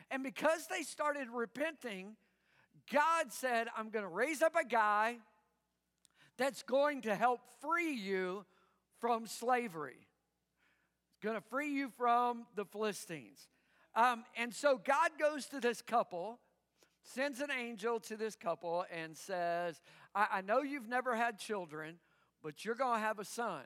And 0.09 0.23
because 0.23 0.67
they 0.67 0.83
started 0.83 1.27
repenting, 1.29 2.15
God 2.91 3.33
said, 3.33 3.67
I'm 3.77 3.89
going 3.89 4.03
to 4.03 4.09
raise 4.09 4.41
up 4.41 4.55
a 4.55 4.65
guy 4.65 5.17
that's 6.37 6.63
going 6.63 7.01
to 7.01 7.15
help 7.15 7.41
free 7.61 7.93
you 7.93 8.45
from 8.99 9.27
slavery. 9.27 10.04
Going 11.25 11.41
to 11.41 11.49
free 11.49 11.71
you 11.71 11.89
from 11.97 12.45
the 12.53 12.65
Philistines. 12.65 13.47
Um, 13.95 14.25
and 14.37 14.53
so 14.53 14.77
God 14.77 15.09
goes 15.19 15.47
to 15.47 15.59
this 15.59 15.81
couple, 15.81 16.37
sends 17.01 17.39
an 17.39 17.49
angel 17.49 17.99
to 18.01 18.15
this 18.15 18.35
couple, 18.35 18.85
and 18.93 19.17
says, 19.17 19.81
I, 20.13 20.27
I 20.33 20.41
know 20.41 20.61
you've 20.61 20.87
never 20.87 21.15
had 21.15 21.39
children, 21.39 21.95
but 22.43 22.63
you're 22.63 22.75
going 22.75 22.99
to 22.99 23.03
have 23.03 23.17
a 23.17 23.25
son. 23.25 23.63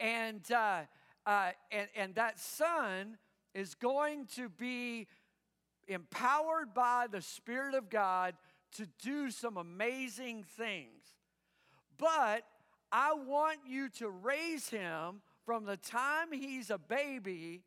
And, 0.00 0.40
uh, 0.50 0.84
uh, 1.26 1.50
and, 1.70 1.88
and 1.94 2.14
that 2.14 2.40
son 2.40 3.18
is 3.54 3.74
going 3.74 4.24
to 4.36 4.48
be 4.48 5.08
empowered 5.88 6.72
by 6.72 7.04
the 7.10 7.20
Spirit 7.20 7.74
of 7.74 7.90
God 7.90 8.34
to 8.78 8.86
do 9.02 9.30
some 9.30 9.58
amazing 9.58 10.46
things. 10.56 11.02
But 11.98 12.44
I 12.90 13.12
want 13.12 13.58
you 13.68 13.90
to 13.98 14.08
raise 14.08 14.70
him 14.70 15.20
from 15.44 15.64
the 15.64 15.76
time 15.76 16.32
he's 16.32 16.70
a 16.70 16.78
baby, 16.78 17.62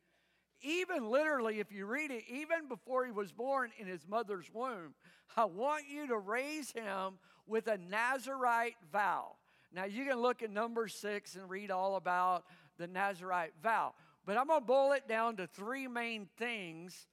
even 0.62 1.10
literally, 1.10 1.60
if 1.60 1.70
you 1.70 1.86
read 1.86 2.10
it, 2.10 2.24
even 2.28 2.68
before 2.68 3.04
he 3.04 3.12
was 3.12 3.32
born 3.32 3.70
in 3.78 3.86
his 3.86 4.06
mother's 4.06 4.50
womb. 4.52 4.94
I 5.36 5.44
want 5.44 5.84
you 5.88 6.08
to 6.08 6.18
raise 6.18 6.72
him 6.72 7.18
with 7.46 7.68
a 7.68 7.78
Nazarite 7.78 8.76
vow. 8.92 9.36
Now, 9.72 9.84
you 9.84 10.04
can 10.04 10.20
look 10.20 10.42
at 10.42 10.50
number 10.50 10.88
six 10.88 11.34
and 11.36 11.48
read 11.48 11.70
all 11.70 11.96
about 11.96 12.44
the 12.78 12.86
Nazarite 12.86 13.52
vow. 13.62 13.94
But 14.24 14.36
I'm 14.36 14.46
going 14.46 14.60
to 14.60 14.66
boil 14.66 14.92
it 14.92 15.06
down 15.06 15.36
to 15.36 15.46
three 15.46 15.86
main 15.86 16.28
things 16.38 17.06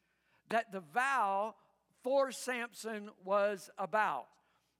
that 0.50 0.72
the 0.72 0.82
vow 0.94 1.56
for 2.04 2.32
Samson 2.32 3.10
was 3.24 3.70
about. 3.78 4.28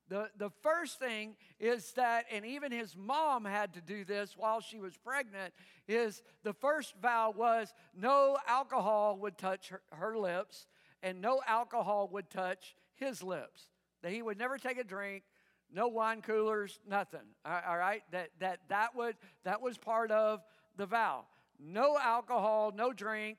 The, 0.08 0.30
the 0.38 0.50
first 0.62 0.98
thing 1.00 1.36
is 1.58 1.92
that, 1.92 2.26
and 2.30 2.46
even 2.46 2.70
his 2.70 2.96
mom 2.96 3.44
had 3.44 3.74
to 3.74 3.80
do 3.80 4.04
this 4.04 4.34
while 4.36 4.60
she 4.60 4.78
was 4.78 4.96
pregnant, 4.96 5.52
is 5.88 6.22
the 6.44 6.52
first 6.52 6.94
vow 7.02 7.34
was 7.36 7.74
no 7.96 8.36
alcohol 8.46 9.18
would 9.18 9.36
touch 9.36 9.70
her, 9.70 9.82
her 9.90 10.16
lips 10.16 10.66
and 11.02 11.20
no 11.20 11.40
alcohol 11.46 12.08
would 12.12 12.30
touch 12.30 12.76
his 12.94 13.22
lips. 13.22 13.68
That 14.02 14.12
he 14.12 14.22
would 14.22 14.38
never 14.38 14.58
take 14.58 14.78
a 14.78 14.84
drink, 14.84 15.24
no 15.72 15.88
wine 15.88 16.22
coolers, 16.22 16.78
nothing. 16.88 17.26
All 17.44 17.76
right? 17.76 18.02
That, 18.12 18.30
that, 18.40 18.60
that, 18.68 18.94
would, 18.94 19.16
that 19.44 19.60
was 19.60 19.76
part 19.78 20.10
of 20.10 20.40
the 20.76 20.86
vow. 20.86 21.24
No 21.58 21.98
alcohol, 21.98 22.72
no 22.74 22.92
drink. 22.92 23.38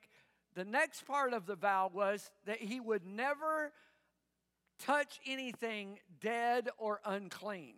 The 0.54 0.64
next 0.64 1.06
part 1.06 1.32
of 1.32 1.46
the 1.46 1.56
vow 1.56 1.90
was 1.92 2.30
that 2.46 2.58
he 2.58 2.80
would 2.80 3.06
never 3.06 3.72
touch 4.78 5.20
anything 5.26 5.98
dead 6.20 6.68
or 6.78 7.00
unclean. 7.04 7.74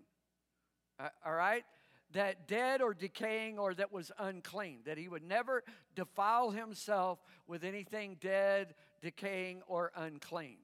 Uh, 0.98 1.08
all 1.24 1.34
right? 1.34 1.64
That 2.12 2.48
dead 2.48 2.82
or 2.82 2.92
decaying 2.92 3.58
or 3.58 3.72
that 3.74 3.92
was 3.92 4.10
unclean. 4.18 4.80
That 4.84 4.98
he 4.98 5.08
would 5.08 5.22
never 5.22 5.62
defile 5.94 6.50
himself 6.50 7.20
with 7.46 7.64
anything 7.64 8.16
dead, 8.20 8.74
decaying, 9.00 9.62
or 9.66 9.92
unclean. 9.96 10.58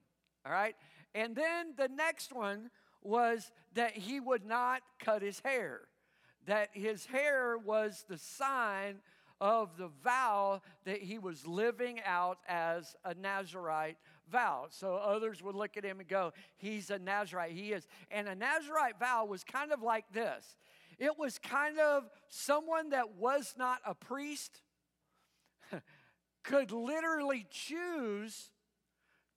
All 0.45 0.53
right? 0.53 0.75
And 1.15 1.35
then 1.35 1.75
the 1.77 1.89
next 1.89 2.33
one 2.33 2.71
was 3.03 3.51
that 3.75 3.93
he 3.93 4.21
would 4.21 4.45
not 4.45 4.83
cut 4.99 5.23
his 5.23 5.41
hair. 5.41 5.83
That 6.47 6.71
his 6.73 7.07
hair 7.07 7.57
was 7.57 8.05
the 8.09 8.19
sign 8.19 9.01
of 9.41 9.77
the 9.77 9.91
vow 10.03 10.63
that 10.85 11.03
he 11.03 11.19
was 11.19 11.47
living 11.47 12.01
out 12.05 12.39
as 12.49 12.95
a 13.05 13.15
Nazarite 13.15 13.99
vow. 14.31 14.67
So 14.71 14.97
others 14.97 15.43
would 15.43 15.55
look 15.55 15.77
at 15.77 15.85
him 15.85 16.01
and 16.01 16.09
go, 16.09 16.33
He's 16.57 16.91
a 16.91 16.99
Nazarite. 16.99 17.53
He 17.53 17.73
is. 17.73 17.87
And 18.11 18.29
a 18.29 18.35
Nazarite 18.35 18.99
vow 18.99 19.25
was 19.25 19.45
kind 19.45 19.73
of 19.73 19.83
like 19.83 20.05
this 20.13 20.57
it 20.99 21.19
was 21.19 21.39
kind 21.39 21.79
of 21.79 22.09
someone 22.29 22.91
that 22.91 23.17
was 23.17 23.55
not 23.57 23.81
a 23.85 23.95
priest 23.95 24.63
could 26.43 26.73
literally 26.73 27.47
choose 27.51 28.51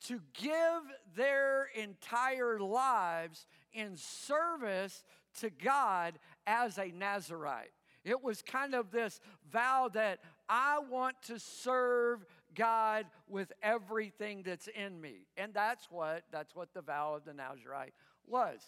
to 0.05 0.21
give 0.33 0.81
their 1.15 1.67
entire 1.75 2.59
lives 2.59 3.45
in 3.73 3.97
service 3.97 5.03
to 5.41 5.49
God 5.49 6.17
as 6.47 6.77
a 6.77 6.87
Nazarite. 6.87 7.71
It 8.05 8.23
was 8.23 8.41
kind 8.41 8.73
of 8.73 8.91
this 8.91 9.19
vow 9.51 9.89
that 9.93 10.19
I 10.47 10.79
want 10.79 11.21
to 11.23 11.37
serve 11.37 12.25
God 12.59 13.05
with 13.29 13.53
everything 13.63 14.43
that's 14.43 14.67
in 14.67 14.99
me. 14.99 15.27
And 15.37 15.53
that's 15.53 15.87
what 15.89 16.23
that's 16.31 16.53
what 16.53 16.73
the 16.73 16.81
vow 16.81 17.15
of 17.15 17.23
the 17.23 17.33
Nazarite 17.33 17.93
was. 18.27 18.59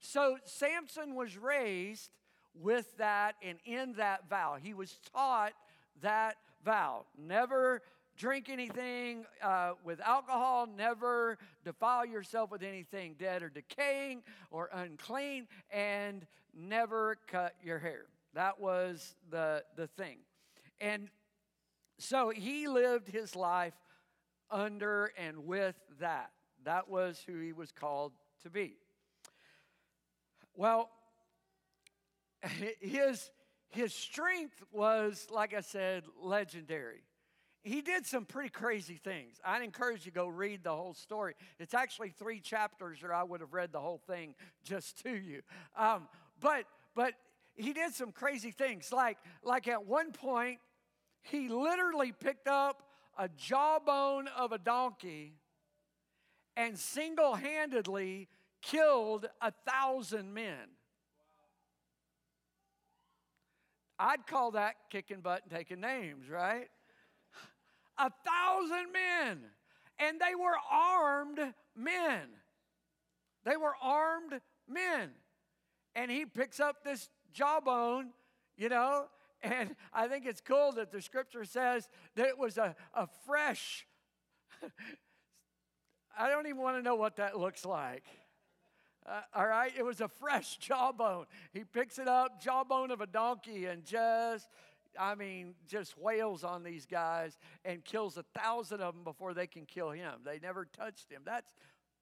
So 0.00 0.38
Samson 0.44 1.14
was 1.14 1.38
raised 1.38 2.10
with 2.60 2.96
that 2.98 3.36
and 3.40 3.58
in 3.64 3.94
that 3.94 4.28
vow. 4.28 4.56
He 4.60 4.74
was 4.74 4.98
taught 5.14 5.52
that 6.02 6.36
vow. 6.64 7.06
Never 7.16 7.82
drink 8.16 8.48
anything 8.48 9.24
uh, 9.40 9.72
with 9.84 10.00
alcohol, 10.00 10.66
never 10.76 11.38
defile 11.64 12.04
yourself 12.04 12.50
with 12.50 12.64
anything 12.64 13.14
dead 13.16 13.44
or 13.44 13.48
decaying 13.48 14.22
or 14.50 14.68
unclean, 14.72 15.46
and 15.70 16.26
never 16.52 17.16
cut 17.28 17.54
your 17.62 17.78
hair. 17.78 18.06
That 18.34 18.58
was 18.60 19.14
the, 19.30 19.62
the 19.76 19.86
thing. 19.86 20.18
And 20.80 21.08
so 21.98 22.30
he 22.30 22.68
lived 22.68 23.08
his 23.08 23.34
life 23.34 23.74
under 24.50 25.12
and 25.18 25.46
with 25.46 25.76
that. 26.00 26.30
That 26.64 26.88
was 26.88 27.22
who 27.26 27.40
he 27.40 27.52
was 27.52 27.72
called 27.72 28.12
to 28.42 28.50
be. 28.50 28.76
Well, 30.56 30.90
his, 32.80 33.30
his 33.70 33.92
strength 33.92 34.62
was, 34.72 35.26
like 35.30 35.54
I 35.54 35.60
said, 35.60 36.04
legendary. 36.20 37.02
He 37.62 37.82
did 37.82 38.06
some 38.06 38.24
pretty 38.24 38.48
crazy 38.48 38.94
things. 38.94 39.40
I'd 39.44 39.62
encourage 39.62 40.06
you 40.06 40.12
to 40.12 40.14
go 40.14 40.28
read 40.28 40.62
the 40.62 40.74
whole 40.74 40.94
story. 40.94 41.34
It's 41.58 41.74
actually 41.74 42.10
three 42.10 42.40
chapters, 42.40 43.02
or 43.02 43.12
I 43.12 43.24
would 43.24 43.40
have 43.40 43.52
read 43.52 43.72
the 43.72 43.80
whole 43.80 44.00
thing 44.06 44.34
just 44.64 45.02
to 45.02 45.10
you. 45.10 45.42
Um, 45.76 46.08
but 46.40 46.64
but 46.94 47.14
he 47.56 47.72
did 47.72 47.94
some 47.94 48.12
crazy 48.12 48.52
things. 48.52 48.92
Like 48.92 49.18
like 49.42 49.68
at 49.68 49.84
one 49.84 50.12
point, 50.12 50.60
he 51.22 51.48
literally 51.48 52.12
picked 52.12 52.48
up 52.48 52.82
a 53.16 53.28
jawbone 53.28 54.28
of 54.28 54.52
a 54.52 54.58
donkey 54.58 55.34
and 56.56 56.78
single 56.78 57.34
handedly 57.34 58.28
killed 58.62 59.26
a 59.40 59.52
thousand 59.66 60.34
men. 60.34 60.68
I'd 63.98 64.26
call 64.26 64.52
that 64.52 64.74
kicking 64.90 65.20
butt 65.20 65.42
and 65.42 65.50
taking 65.50 65.80
names, 65.80 66.28
right? 66.28 66.68
A 67.98 68.10
thousand 68.24 68.92
men. 68.92 69.40
And 69.98 70.20
they 70.20 70.36
were 70.36 70.56
armed 70.70 71.40
men. 71.74 72.28
They 73.44 73.56
were 73.56 73.74
armed 73.82 74.40
men. 74.68 75.10
And 75.96 76.10
he 76.10 76.24
picks 76.24 76.60
up 76.60 76.84
this 76.84 77.08
jawbone, 77.32 78.10
you 78.56 78.68
know, 78.68 79.06
and 79.42 79.76
I 79.92 80.08
think 80.08 80.26
it's 80.26 80.40
cool 80.40 80.72
that 80.72 80.90
the 80.90 81.00
scripture 81.00 81.44
says 81.44 81.88
that 82.16 82.26
it 82.26 82.38
was 82.38 82.58
a, 82.58 82.74
a 82.94 83.06
fresh, 83.26 83.86
I 86.18 86.28
don't 86.28 86.46
even 86.46 86.60
want 86.60 86.76
to 86.76 86.82
know 86.82 86.96
what 86.96 87.16
that 87.16 87.38
looks 87.38 87.64
like. 87.64 88.04
Uh, 89.06 89.20
all 89.34 89.46
right, 89.46 89.72
it 89.76 89.84
was 89.84 90.00
a 90.00 90.08
fresh 90.08 90.56
jawbone. 90.60 91.26
He 91.52 91.64
picks 91.64 91.98
it 91.98 92.08
up, 92.08 92.42
jawbone 92.42 92.90
of 92.90 93.00
a 93.00 93.06
donkey, 93.06 93.66
and 93.66 93.84
just, 93.84 94.48
I 94.98 95.14
mean, 95.14 95.54
just 95.66 95.96
wails 95.96 96.44
on 96.44 96.62
these 96.62 96.84
guys 96.84 97.38
and 97.64 97.84
kills 97.84 98.18
a 98.18 98.24
thousand 98.38 98.80
of 98.80 98.94
them 98.94 99.04
before 99.04 99.32
they 99.32 99.46
can 99.46 99.64
kill 99.64 99.90
him. 99.90 100.12
They 100.24 100.38
never 100.42 100.66
touched 100.66 101.10
him. 101.10 101.22
That's 101.24 101.50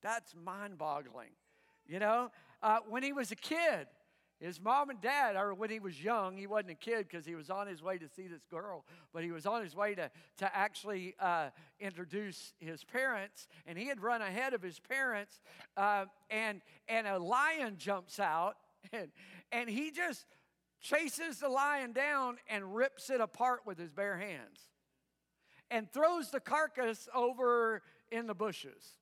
that's 0.03 0.35
mind-boggling. 0.35 1.31
You 1.87 1.99
know, 1.99 2.31
uh, 2.63 2.79
when 2.89 3.03
he 3.03 3.13
was 3.13 3.33
a 3.33 3.37
kid, 3.37 3.87
his 4.41 4.61
mom 4.61 4.91
and 4.91 5.01
dad, 5.01 5.37
or 5.37 5.55
when 5.55 5.71
he 5.71 5.81
was 5.81 6.03
young, 6.03 6.37
he 6.37 6.47
wasn't 6.47 6.71
a 6.71 6.75
kid 6.75 7.09
because 7.09 7.25
he 7.25 7.35
was 7.35 7.49
on 7.49 7.67
his 7.67 7.83
way 7.83 7.97
to 7.99 8.09
see 8.09 8.27
this 8.27 8.45
girl, 8.51 8.85
but 9.13 9.23
he 9.23 9.31
was 9.31 9.47
on 9.47 9.63
his 9.63 9.75
way 9.75 9.95
to, 9.95 10.11
to 10.39 10.57
actually 10.57 11.15
uh, 11.21 11.49
introduce 11.81 12.53
his 12.59 12.85
parents, 12.85 13.49
and 13.67 13.79
he 13.79 13.87
had 13.87 14.03
run 14.03 14.21
ahead 14.21 14.53
of 14.53 14.63
his 14.63 14.79
parents, 14.79 15.41
uh, 15.77 16.05
and, 16.31 16.61
and 16.89 17.07
a 17.07 17.19
lion 17.19 17.77
jumps 17.79 18.21
out, 18.21 18.57
and, 18.93 19.09
and 19.53 19.71
he 19.71 19.91
just 19.91 20.27
chases 20.81 21.39
the 21.39 21.49
lion 21.49 21.93
down 21.93 22.37
and 22.49 22.77
rips 22.77 23.09
it 23.11 23.21
apart 23.21 23.61
with 23.65 23.79
his 23.79 23.91
bare 23.91 24.19
hands 24.19 24.61
and 25.71 25.91
throws 25.91 26.31
the 26.31 26.41
carcass 26.41 27.09
over 27.15 27.83
in 28.11 28.27
the 28.27 28.35
bushes. 28.35 28.97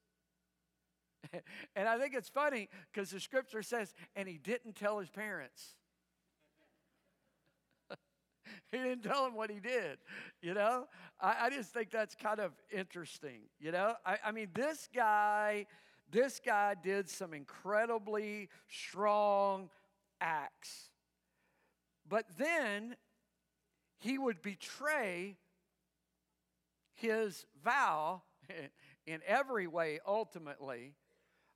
and 1.76 1.88
I 1.88 1.98
think 1.98 2.14
it's 2.14 2.28
funny 2.28 2.68
because 2.92 3.10
the 3.10 3.20
scripture 3.20 3.62
says, 3.62 3.94
and 4.16 4.28
he 4.28 4.38
didn't 4.38 4.76
tell 4.76 4.98
his 4.98 5.10
parents. 5.10 5.74
he 8.72 8.78
didn't 8.78 9.02
tell 9.02 9.24
them 9.24 9.34
what 9.34 9.50
he 9.50 9.60
did, 9.60 9.98
you 10.42 10.54
know? 10.54 10.87
I, 11.20 11.37
I 11.42 11.50
just 11.50 11.72
think 11.72 11.90
that's 11.90 12.14
kind 12.14 12.40
of 12.40 12.52
interesting, 12.72 13.42
you 13.58 13.72
know? 13.72 13.94
I, 14.04 14.18
I 14.26 14.32
mean, 14.32 14.48
this 14.54 14.88
guy, 14.94 15.66
this 16.10 16.40
guy 16.44 16.74
did 16.82 17.08
some 17.08 17.34
incredibly 17.34 18.48
strong 18.68 19.70
acts. 20.20 20.90
But 22.08 22.26
then 22.37 22.96
he 23.98 24.18
would 24.18 24.42
betray 24.42 25.37
his 26.94 27.46
vow 27.64 28.22
in 29.06 29.20
every 29.26 29.66
way 29.66 29.98
ultimately 30.06 30.94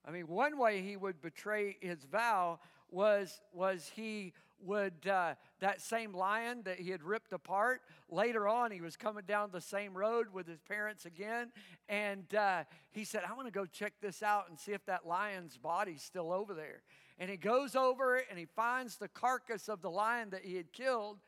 I 0.07 0.11
mean, 0.11 0.27
one 0.27 0.59
way 0.59 0.83
he 0.83 0.97
would 0.97 1.21
betray 1.21 1.77
his 1.81 2.05
vow 2.05 2.61
was, 2.91 3.41
was 3.53 3.91
he 3.95 4.33
would, 4.61 5.07
uh, 5.07 5.35
that 5.61 5.81
same 5.81 6.13
lion 6.13 6.63
that 6.65 6.79
he 6.81 6.91
had 6.91 7.03
ripped 7.03 7.33
apart, 7.33 7.83
later 8.11 8.49
on, 8.49 8.71
he 8.71 8.81
was 8.81 8.97
coming 8.97 9.25
down 9.27 9.51
the 9.53 9.61
same 9.61 9.97
road 9.97 10.29
with 10.33 10.47
his 10.49 10.61
parents 10.61 11.05
again. 11.05 11.53
And 11.89 12.33
uh, 12.35 12.65
he 12.91 13.05
said, 13.05 13.23
I 13.29 13.33
want 13.35 13.47
to 13.47 13.53
go 13.53 13.67
check 13.67 13.95
this 14.01 14.23
out 14.23 14.49
and 14.49 14.59
see 14.59 14.73
if 14.73 14.85
that 14.87 15.07
lion's 15.07 15.57
body's 15.57 16.03
still 16.03 16.33
over 16.33 16.55
there. 16.55 16.83
And 17.19 17.31
he 17.31 17.37
goes 17.37 17.75
over 17.75 18.17
and 18.17 18.39
he 18.39 18.47
finds 18.47 18.97
the 18.97 19.09
carcass 19.09 19.69
of 19.69 19.83
the 19.83 19.91
lion 19.91 20.31
that 20.31 20.45
he 20.45 20.57
had 20.57 20.73
killed. 20.73 21.19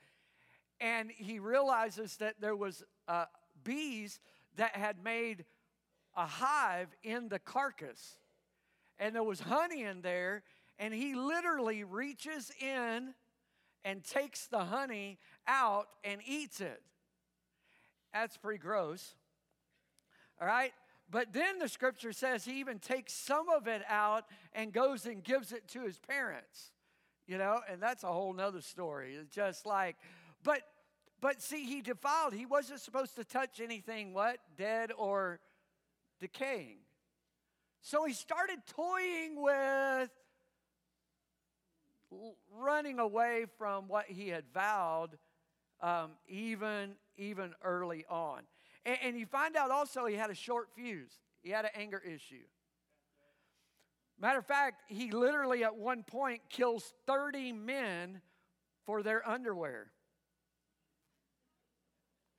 And 0.81 1.11
he 1.11 1.39
realizes 1.39 2.17
that 2.17 2.41
there 2.41 2.57
was 2.57 2.83
uh, 3.07 3.27
bees 3.65 4.19
that 4.57 4.75
had 4.77 5.03
made 5.05 5.45
a 6.17 6.27
hive 6.27 6.89
in 7.03 7.29
the 7.29 7.39
carcass 7.39 8.19
and 9.01 9.15
there 9.15 9.25
was 9.25 9.41
honey 9.41 9.83
in 9.83 10.03
there, 10.03 10.45
and 10.79 10.95
he 10.95 11.15
literally 11.15 11.83
reaches 11.83 12.53
in 12.61 13.15
and 13.85 14.05
takes 14.05 14.47
the 14.47 14.65
honey 14.65 15.19
out 15.49 15.87
and 16.05 16.21
eats 16.25 16.61
it. 16.61 16.83
That's 18.13 18.37
pretty 18.37 18.59
gross. 18.59 19.15
All 20.41 20.47
right? 20.47 20.73
But 21.11 21.33
then 21.33 21.59
the 21.59 21.69
scripture 21.69 22.13
says 22.13 22.45
he 22.45 22.61
even 22.61 22.79
takes 22.79 23.13
some 23.13 23.49
of 23.49 23.67
it 23.67 23.83
out 23.89 24.27
and 24.53 24.73
goes 24.73 25.07
and 25.07 25.25
gives 25.25 25.53
it 25.53 25.67
to 25.69 25.83
his 25.83 25.99
parents. 25.99 26.71
You 27.27 27.39
know, 27.39 27.61
and 27.71 27.83
that's 27.83 28.05
a 28.05 28.09
whole 28.09 28.33
nother 28.33 28.61
story. 28.61 29.15
It's 29.15 29.35
just 29.35 29.65
like, 29.65 29.97
but 30.45 30.63
but 31.21 31.43
see, 31.43 31.65
he 31.65 31.83
defiled. 31.83 32.33
He 32.33 32.47
wasn't 32.47 32.81
supposed 32.81 33.15
to 33.17 33.25
touch 33.25 33.61
anything, 33.61 34.15
what? 34.15 34.39
Dead 34.57 34.91
or 34.97 35.39
decaying. 36.19 36.79
So 37.83 38.05
he 38.05 38.13
started 38.13 38.59
toying 38.67 39.43
with 39.43 40.11
running 42.59 42.99
away 42.99 43.47
from 43.59 43.89
what 43.89 44.07
he 44.07 44.29
had 44.29 44.45
vowed 44.53 45.17
um, 45.81 46.13
even, 46.29 46.95
even 47.17 47.55
early 47.63 48.05
on. 48.09 48.43
And, 48.85 48.99
and 49.03 49.19
you 49.19 49.27
find 49.27 49.57
out 49.57 49.71
also 49.71 50.07
he 50.07 50.17
had 50.17 50.31
a 50.31 50.35
short 50.35 50.69
fuse, 50.75 51.13
he 51.43 51.51
had 51.51 51.65
an 51.65 51.71
anger 51.75 52.03
issue. 52.05 52.45
Matter 54.21 54.41
of 54.41 54.47
fact, 54.47 54.83
he 54.89 55.13
literally 55.13 55.65
at 55.65 55.77
one 55.77 56.03
point 56.03 56.43
kills 56.51 56.93
30 57.07 57.53
men 57.53 58.21
for 58.85 59.03
their 59.03 59.27
underwear. 59.27 59.93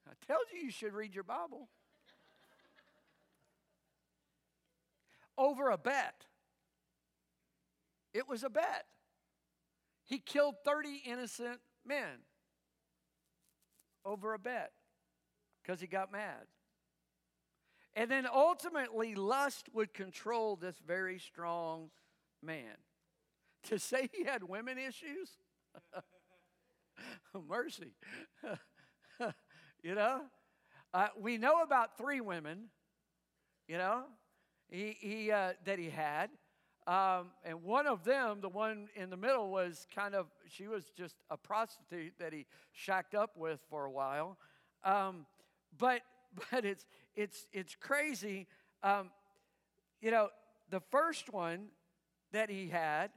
I 0.07 0.11
told 0.27 0.45
you 0.53 0.65
you 0.65 0.71
should 0.71 0.93
read 0.93 1.15
your 1.15 1.23
Bible. 1.23 1.69
Over 5.41 5.71
a 5.71 5.77
bet. 5.77 6.27
It 8.13 8.29
was 8.29 8.43
a 8.43 8.49
bet. 8.49 8.85
He 10.03 10.19
killed 10.19 10.53
30 10.63 11.01
innocent 11.03 11.59
men 11.83 12.19
over 14.05 14.35
a 14.35 14.39
bet 14.39 14.71
because 15.63 15.81
he 15.81 15.87
got 15.87 16.11
mad. 16.11 16.45
And 17.95 18.11
then 18.11 18.27
ultimately, 18.31 19.15
lust 19.15 19.67
would 19.73 19.95
control 19.95 20.57
this 20.57 20.75
very 20.85 21.17
strong 21.17 21.89
man. 22.43 22.77
To 23.69 23.77
say 23.77 24.09
he 24.11 24.23
had 24.23 24.41
women 24.41 24.79
issues? 24.79 25.29
Mercy. 27.47 27.93
you 29.83 29.93
know? 29.93 30.21
Uh, 30.95 31.09
we 31.15 31.37
know 31.37 31.61
about 31.61 31.95
three 31.95 32.21
women, 32.21 32.69
you 33.67 33.77
know, 33.77 34.05
he, 34.71 34.97
he, 34.99 35.31
uh, 35.31 35.53
that 35.65 35.77
he 35.77 35.89
had. 35.89 36.31
Um, 36.87 37.27
and 37.45 37.61
one 37.61 37.85
of 37.85 38.03
them, 38.03 38.41
the 38.41 38.49
one 38.49 38.87
in 38.95 39.11
the 39.11 39.17
middle, 39.17 39.51
was 39.51 39.85
kind 39.93 40.15
of, 40.15 40.27
she 40.47 40.67
was 40.67 40.85
just 40.97 41.15
a 41.29 41.37
prostitute 41.37 42.13
that 42.17 42.33
he 42.33 42.47
shacked 42.71 43.13
up 43.13 43.37
with 43.37 43.59
for 43.69 43.85
a 43.85 43.91
while. 43.91 44.37
Um, 44.83 45.27
but 45.77 46.01
but 46.51 46.65
it's 46.65 46.85
it's 47.15 47.47
it's 47.51 47.75
crazy. 47.75 48.47
Um, 48.83 49.11
you 50.01 50.11
know, 50.11 50.29
the 50.69 50.79
first 50.91 51.31
one 51.31 51.67
that 52.31 52.49
he 52.49 52.67
had, 52.67 53.11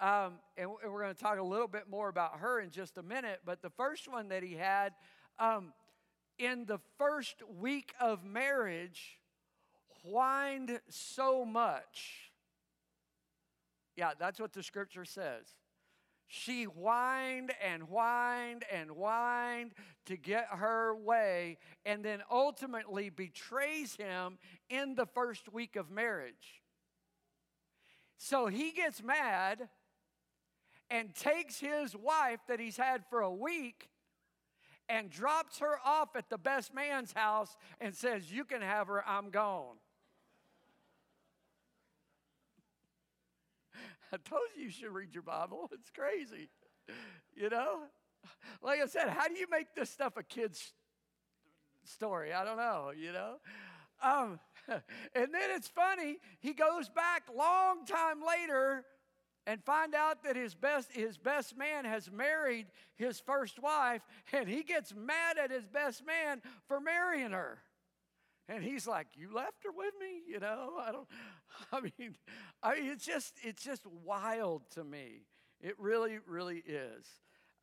um, 0.00 0.34
and 0.56 0.70
we're 0.70 1.02
going 1.02 1.14
to 1.14 1.20
talk 1.20 1.38
a 1.38 1.42
little 1.42 1.68
bit 1.68 1.88
more 1.90 2.08
about 2.08 2.38
her 2.38 2.60
in 2.60 2.70
just 2.70 2.96
a 2.96 3.02
minute. 3.02 3.40
But 3.44 3.60
the 3.60 3.70
first 3.70 4.08
one 4.08 4.28
that 4.28 4.42
he 4.42 4.54
had, 4.54 4.92
um, 5.38 5.72
in 6.38 6.64
the 6.64 6.78
first 6.96 7.42
week 7.58 7.92
of 8.00 8.24
marriage, 8.24 9.18
whined 10.06 10.80
so 10.88 11.44
much. 11.44 12.30
Yeah, 13.96 14.12
that's 14.18 14.38
what 14.38 14.52
the 14.52 14.62
scripture 14.62 15.04
says. 15.04 15.44
She 16.28 16.64
whined 16.64 17.52
and 17.62 17.84
whined 17.84 18.64
and 18.72 18.90
whined 18.90 19.72
to 20.06 20.16
get 20.16 20.46
her 20.50 20.94
way, 20.94 21.58
and 21.84 22.04
then 22.04 22.20
ultimately 22.30 23.10
betrays 23.10 23.94
him 23.94 24.38
in 24.68 24.96
the 24.96 25.06
first 25.06 25.52
week 25.52 25.76
of 25.76 25.90
marriage. 25.90 26.62
So 28.18 28.46
he 28.46 28.72
gets 28.72 29.02
mad 29.02 29.68
and 30.90 31.14
takes 31.14 31.60
his 31.60 31.94
wife 31.96 32.40
that 32.48 32.58
he's 32.58 32.76
had 32.76 33.04
for 33.08 33.20
a 33.20 33.32
week 33.32 33.88
and 34.88 35.10
drops 35.10 35.58
her 35.58 35.78
off 35.84 36.16
at 36.16 36.28
the 36.30 36.38
best 36.38 36.74
man's 36.74 37.12
house 37.12 37.56
and 37.80 37.94
says, 37.94 38.32
You 38.32 38.44
can 38.44 38.62
have 38.62 38.88
her, 38.88 39.06
I'm 39.06 39.30
gone. 39.30 39.76
I 44.12 44.16
told 44.18 44.42
you 44.56 44.64
you 44.64 44.70
should 44.70 44.92
read 44.92 45.14
your 45.14 45.22
Bible. 45.22 45.70
It's 45.72 45.90
crazy. 45.90 46.48
You 47.34 47.50
know? 47.50 47.82
Like 48.62 48.80
I 48.80 48.86
said, 48.86 49.08
how 49.08 49.28
do 49.28 49.34
you 49.34 49.46
make 49.50 49.74
this 49.74 49.90
stuff 49.90 50.16
a 50.16 50.22
kid's 50.22 50.72
story? 51.84 52.32
I 52.32 52.44
don't 52.44 52.56
know, 52.56 52.92
you 52.96 53.12
know? 53.12 53.36
Um, 54.02 54.40
and 54.68 54.82
then 55.14 55.50
it's 55.50 55.68
funny, 55.68 56.18
he 56.40 56.52
goes 56.52 56.88
back 56.88 57.24
long 57.34 57.84
time 57.84 58.20
later 58.26 58.84
and 59.46 59.62
find 59.62 59.94
out 59.94 60.24
that 60.24 60.34
his 60.34 60.54
best 60.54 60.90
his 60.92 61.18
best 61.18 61.56
man 61.56 61.84
has 61.84 62.10
married 62.10 62.66
his 62.96 63.20
first 63.20 63.62
wife 63.62 64.02
and 64.32 64.48
he 64.48 64.64
gets 64.64 64.92
mad 64.92 65.38
at 65.38 65.52
his 65.52 65.66
best 65.66 66.04
man 66.04 66.42
for 66.66 66.80
marrying 66.80 67.30
her 67.30 67.58
and 68.48 68.62
he's 68.62 68.86
like, 68.86 69.08
"You 69.14 69.32
left 69.32 69.64
her 69.64 69.72
with 69.72 69.94
me?" 70.00 70.22
You 70.28 70.38
know, 70.40 70.74
I 70.80 70.92
don't. 70.92 71.08
I 71.72 71.80
mean, 71.80 72.16
I 72.62 72.74
mean, 72.74 72.90
it's 72.90 73.06
just 73.06 73.34
it's 73.42 73.62
just 73.62 73.82
wild 74.04 74.62
to 74.74 74.84
me. 74.84 75.22
It 75.60 75.74
really, 75.78 76.18
really 76.26 76.62
is. 76.66 77.06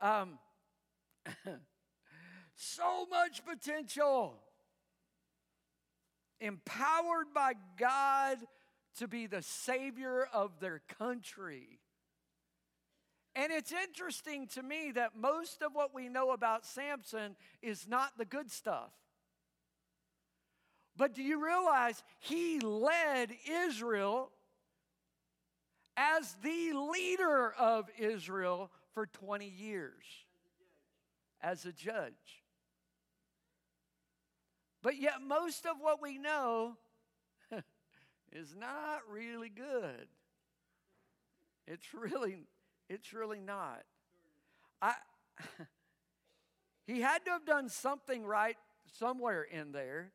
Um, 0.02 0.39
so 2.56 3.06
much 3.10 3.46
potential, 3.46 4.36
empowered 6.39 7.34
by 7.34 7.54
God 7.78 8.39
to 8.98 9.08
be 9.08 9.28
the 9.28 9.41
savior 9.41 10.28
of 10.34 10.60
their 10.60 10.82
country. 11.00 11.80
And 13.36 13.52
it's 13.52 13.72
interesting 13.72 14.48
to 14.50 14.62
me 14.62 14.91
that 14.91 15.15
most 15.17 15.63
of 15.63 15.74
what 15.74 15.93
we 15.93 16.08
know 16.08 16.32
about 16.32 16.65
Samson 16.65 17.36
is 17.63 17.88
not 17.88 18.17
the 18.17 18.26
good 18.26 18.52
stuff. 18.52 18.91
But 20.95 21.13
do 21.13 21.23
you 21.23 21.43
realize 21.43 22.03
he 22.19 22.60
led 22.60 23.32
Israel 23.49 24.29
as 25.97 26.36
the 26.43 26.73
leader 26.73 27.51
of 27.58 27.89
Israel 27.97 28.71
for 28.93 29.08
20 29.08 29.47
years 29.47 30.03
as 31.41 31.65
a 31.65 31.71
judge? 31.71 32.43
But 34.84 34.99
yet, 34.99 35.21
most 35.25 35.65
of 35.65 35.77
what 35.79 36.01
we 36.01 36.17
know 36.17 36.77
is 38.32 38.53
not 38.56 38.99
really 39.10 39.49
good. 39.49 40.08
It's 41.65 41.93
really, 41.93 42.38
it's 42.89 43.13
really 43.13 43.39
not. 43.39 43.84
I, 44.82 44.93
he 46.86 46.99
had 46.99 47.19
to 47.25 47.32
have 47.32 47.45
done 47.45 47.69
something 47.69 48.25
right 48.25 48.58
somewhere 48.99 49.43
in 49.43 49.71
there 49.71 50.12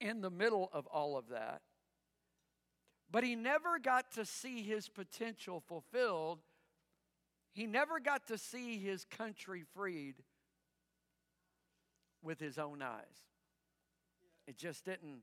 in 0.00 0.20
the 0.20 0.30
middle 0.30 0.70
of 0.72 0.86
all 0.86 1.16
of 1.16 1.28
that. 1.28 1.62
But 3.10 3.24
he 3.24 3.36
never 3.36 3.78
got 3.78 4.12
to 4.12 4.24
see 4.24 4.62
his 4.62 4.88
potential 4.88 5.62
fulfilled. 5.66 6.40
He 7.52 7.66
never 7.66 8.00
got 8.00 8.26
to 8.28 8.38
see 8.38 8.78
his 8.78 9.04
country 9.04 9.64
freed 9.74 10.16
with 12.22 12.40
his 12.40 12.58
own 12.58 12.82
eyes. 12.82 13.24
It 14.46 14.58
just 14.58 14.84
didn't 14.84 15.22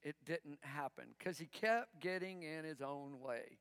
it 0.00 0.14
didn't 0.24 0.60
happen 0.62 1.06
cuz 1.18 1.38
he 1.38 1.46
kept 1.46 1.98
getting 1.98 2.44
in 2.44 2.64
his 2.64 2.80
own 2.80 3.20
way. 3.20 3.58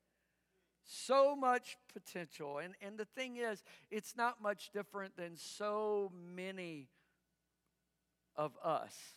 So 0.84 1.36
much 1.36 1.78
potential. 1.92 2.60
And 2.60 2.76
and 2.82 2.98
the 2.98 3.06
thing 3.06 3.38
is, 3.38 3.64
it's 3.90 4.16
not 4.16 4.42
much 4.42 4.70
different 4.72 5.16
than 5.16 5.36
so 5.36 6.12
many 6.14 6.90
of 8.36 8.56
us 8.64 9.16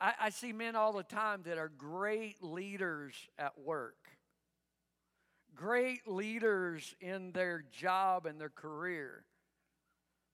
I, 0.00 0.14
I 0.20 0.30
see 0.30 0.52
men 0.52 0.76
all 0.76 0.92
the 0.92 1.02
time 1.02 1.42
that 1.44 1.58
are 1.58 1.68
great 1.68 2.42
leaders 2.42 3.14
at 3.38 3.58
work, 3.58 4.08
great 5.54 6.08
leaders 6.08 6.94
in 7.00 7.32
their 7.32 7.64
job 7.70 8.24
and 8.26 8.40
their 8.40 8.48
career, 8.48 9.24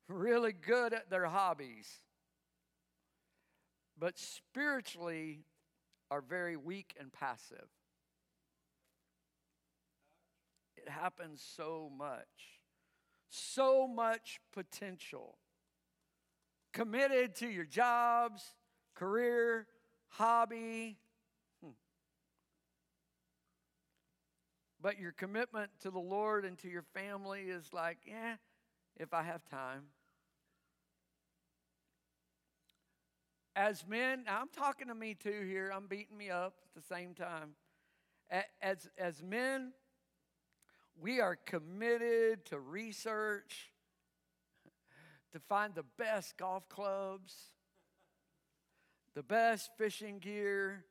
really 0.08 0.52
good 0.52 0.92
at 0.92 1.10
their 1.10 1.26
hobbies, 1.26 1.88
but 3.98 4.18
spiritually 4.18 5.40
are 6.10 6.20
very 6.20 6.56
weak 6.56 6.94
and 7.00 7.12
passive. 7.12 7.66
It 10.76 10.88
happens 10.88 11.44
so 11.56 11.90
much, 11.96 12.60
so 13.30 13.88
much 13.88 14.38
potential. 14.52 15.38
Committed 16.72 17.34
to 17.36 17.48
your 17.48 17.64
jobs, 17.64 18.54
career, 18.96 19.66
hobby. 20.08 20.98
Hmm. 21.62 21.70
But 24.80 24.98
your 24.98 25.12
commitment 25.12 25.70
to 25.82 25.90
the 25.90 26.00
Lord 26.00 26.44
and 26.44 26.58
to 26.58 26.68
your 26.68 26.84
family 26.94 27.42
is 27.42 27.72
like, 27.72 27.98
yeah, 28.06 28.36
if 28.96 29.14
I 29.14 29.22
have 29.22 29.44
time. 29.44 29.82
as 33.56 33.86
men, 33.88 34.24
I'm 34.28 34.48
talking 34.54 34.88
to 34.88 34.94
me 34.94 35.14
too 35.14 35.44
here, 35.48 35.72
I'm 35.74 35.86
beating 35.86 36.16
me 36.16 36.28
up 36.28 36.58
at 36.62 36.82
the 36.82 36.94
same 36.94 37.14
time. 37.14 37.54
As, 38.60 38.88
as 38.98 39.22
men, 39.22 39.72
we 41.00 41.20
are 41.20 41.36
committed 41.36 42.44
to 42.46 42.60
research, 42.60 43.72
to 45.32 45.40
find 45.40 45.74
the 45.74 45.84
best 45.96 46.36
golf 46.36 46.68
clubs, 46.68 47.34
the 49.16 49.22
best 49.22 49.70
fishing 49.78 50.18
gear, 50.18 50.84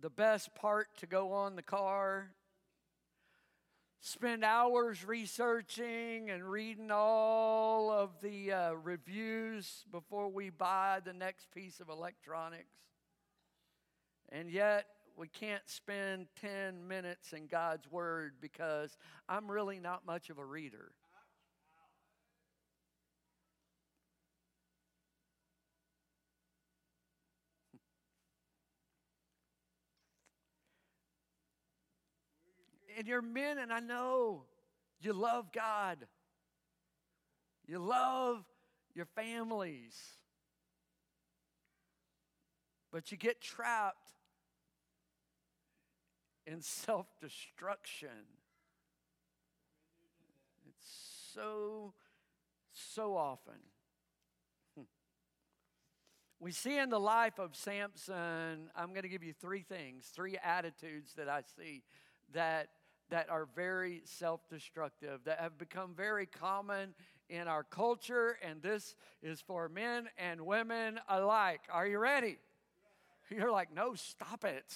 the 0.00 0.08
best 0.08 0.54
part 0.54 0.88
to 0.96 1.06
go 1.06 1.34
on 1.34 1.56
the 1.56 1.62
car. 1.62 2.30
Spend 4.00 4.42
hours 4.42 5.04
researching 5.04 6.30
and 6.30 6.42
reading 6.42 6.90
all 6.90 7.90
of 7.90 8.12
the 8.22 8.50
uh, 8.50 8.72
reviews 8.72 9.84
before 9.92 10.30
we 10.30 10.48
buy 10.48 11.00
the 11.04 11.12
next 11.12 11.50
piece 11.50 11.80
of 11.80 11.90
electronics. 11.90 12.78
And 14.30 14.50
yet, 14.50 14.86
we 15.18 15.28
can't 15.28 15.62
spend 15.66 16.28
10 16.40 16.88
minutes 16.88 17.34
in 17.34 17.46
God's 17.46 17.90
Word 17.90 18.36
because 18.40 18.96
I'm 19.28 19.50
really 19.50 19.80
not 19.80 20.06
much 20.06 20.30
of 20.30 20.38
a 20.38 20.44
reader. 20.46 20.92
And 32.96 33.06
you're 33.06 33.22
men, 33.22 33.58
and 33.58 33.72
I 33.72 33.80
know 33.80 34.44
you 35.00 35.12
love 35.12 35.52
God. 35.52 35.98
You 37.66 37.78
love 37.78 38.44
your 38.94 39.06
families. 39.06 39.96
But 42.92 43.10
you 43.10 43.18
get 43.18 43.40
trapped 43.40 44.10
in 46.46 46.60
self 46.60 47.06
destruction. 47.20 48.08
It's 50.68 51.30
so, 51.34 51.92
so 52.72 53.16
often. 53.16 53.54
Hmm. 54.76 54.84
We 56.38 56.52
see 56.52 56.78
in 56.78 56.90
the 56.90 57.00
life 57.00 57.38
of 57.38 57.56
Samson, 57.56 58.70
I'm 58.76 58.90
going 58.90 59.02
to 59.02 59.08
give 59.08 59.24
you 59.24 59.32
three 59.32 59.62
things, 59.62 60.06
three 60.14 60.36
attitudes 60.42 61.14
that 61.14 61.28
I 61.28 61.42
see 61.56 61.82
that 62.32 62.68
that 63.10 63.30
are 63.30 63.46
very 63.54 64.02
self 64.04 64.48
destructive, 64.48 65.20
that 65.24 65.40
have 65.40 65.58
become 65.58 65.94
very 65.94 66.26
common 66.26 66.94
in 67.28 67.48
our 67.48 67.62
culture, 67.62 68.36
and 68.42 68.62
this 68.62 68.94
is 69.22 69.40
for 69.40 69.68
men 69.68 70.08
and 70.18 70.40
women 70.42 71.00
alike. 71.08 71.62
Are 71.70 71.86
you 71.86 71.98
ready? 71.98 72.38
You're 73.30 73.52
like, 73.52 73.74
no, 73.74 73.94
stop 73.94 74.44
it. 74.44 74.74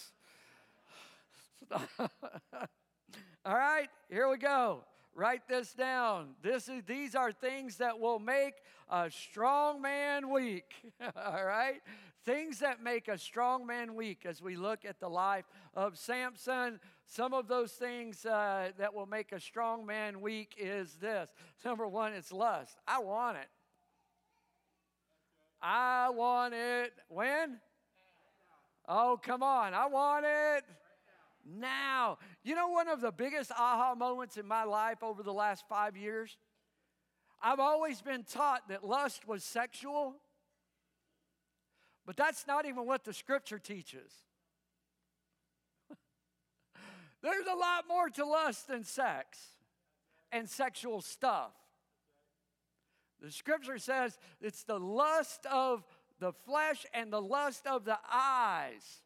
All 3.44 3.54
right, 3.54 3.88
here 4.08 4.28
we 4.28 4.38
go. 4.38 4.84
Write 5.14 5.48
this 5.48 5.72
down. 5.72 6.28
This 6.42 6.68
is, 6.68 6.82
these 6.86 7.14
are 7.14 7.32
things 7.32 7.78
that 7.78 7.98
will 7.98 8.20
make 8.20 8.54
a 8.88 9.10
strong 9.10 9.82
man 9.82 10.30
weak. 10.30 10.72
All 11.16 11.44
right? 11.44 11.80
Things 12.24 12.60
that 12.60 12.82
make 12.82 13.08
a 13.08 13.18
strong 13.18 13.66
man 13.66 13.94
weak 13.94 14.24
as 14.24 14.40
we 14.40 14.54
look 14.54 14.84
at 14.84 15.00
the 15.00 15.08
life 15.08 15.44
of 15.74 15.98
Samson. 15.98 16.78
Some 17.10 17.32
of 17.32 17.48
those 17.48 17.72
things 17.72 18.26
uh, 18.26 18.70
that 18.76 18.92
will 18.92 19.06
make 19.06 19.32
a 19.32 19.40
strong 19.40 19.86
man 19.86 20.20
weak 20.20 20.54
is 20.58 20.94
this. 20.96 21.32
Number 21.64 21.88
one, 21.88 22.12
it's 22.12 22.30
lust. 22.30 22.76
I 22.86 22.98
want 22.98 23.38
it. 23.38 23.48
I 25.62 26.10
want 26.10 26.52
it. 26.52 26.92
When? 27.08 27.60
Oh, 28.86 29.18
come 29.22 29.42
on. 29.42 29.72
I 29.72 29.86
want 29.86 30.26
it 30.28 30.64
now. 31.46 32.18
You 32.44 32.54
know, 32.54 32.68
one 32.68 32.88
of 32.88 33.00
the 33.00 33.10
biggest 33.10 33.52
aha 33.52 33.94
moments 33.94 34.36
in 34.36 34.46
my 34.46 34.64
life 34.64 35.02
over 35.02 35.22
the 35.22 35.32
last 35.32 35.64
five 35.66 35.96
years? 35.96 36.36
I've 37.42 37.60
always 37.60 38.02
been 38.02 38.24
taught 38.24 38.68
that 38.68 38.86
lust 38.86 39.26
was 39.26 39.42
sexual, 39.44 40.16
but 42.04 42.18
that's 42.18 42.46
not 42.46 42.66
even 42.66 42.84
what 42.84 43.04
the 43.04 43.14
scripture 43.14 43.58
teaches. 43.58 44.12
There's 47.22 47.46
a 47.46 47.56
lot 47.56 47.84
more 47.88 48.08
to 48.10 48.24
lust 48.24 48.68
than 48.68 48.84
sex 48.84 49.38
and 50.30 50.48
sexual 50.48 51.00
stuff. 51.00 51.52
The 53.20 53.30
scripture 53.30 53.78
says 53.78 54.16
it's 54.40 54.62
the 54.62 54.78
lust 54.78 55.44
of 55.46 55.84
the 56.20 56.32
flesh 56.32 56.86
and 56.94 57.12
the 57.12 57.20
lust 57.20 57.66
of 57.66 57.84
the 57.84 57.98
eyes. 58.12 59.02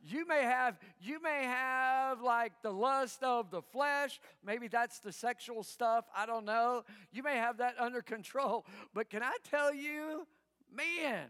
You 0.00 0.26
may 0.26 0.42
have 0.42 0.78
you 1.00 1.20
may 1.20 1.44
have 1.44 2.20
like 2.20 2.52
the 2.62 2.72
lust 2.72 3.22
of 3.22 3.50
the 3.50 3.62
flesh. 3.62 4.20
Maybe 4.44 4.68
that's 4.68 5.00
the 5.00 5.12
sexual 5.12 5.62
stuff. 5.62 6.04
I 6.14 6.26
don't 6.26 6.44
know. 6.44 6.84
You 7.10 7.22
may 7.22 7.36
have 7.36 7.58
that 7.58 7.74
under 7.78 8.02
control. 8.02 8.64
But 8.94 9.10
can 9.10 9.22
i 9.22 9.36
tell 9.50 9.74
you 9.74 10.26
man 10.72 11.28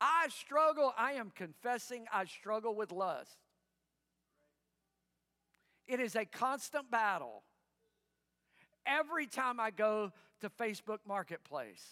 i 0.00 0.28
struggle. 0.30 0.92
I 0.98 1.12
am 1.12 1.30
confessing 1.34 2.06
i 2.12 2.24
struggle 2.24 2.74
with 2.74 2.92
lust 2.92 3.38
it 5.90 6.00
is 6.00 6.14
a 6.14 6.24
constant 6.24 6.90
battle 6.90 7.42
every 8.86 9.26
time 9.26 9.58
i 9.60 9.70
go 9.70 10.10
to 10.40 10.48
facebook 10.48 10.98
marketplace 11.06 11.84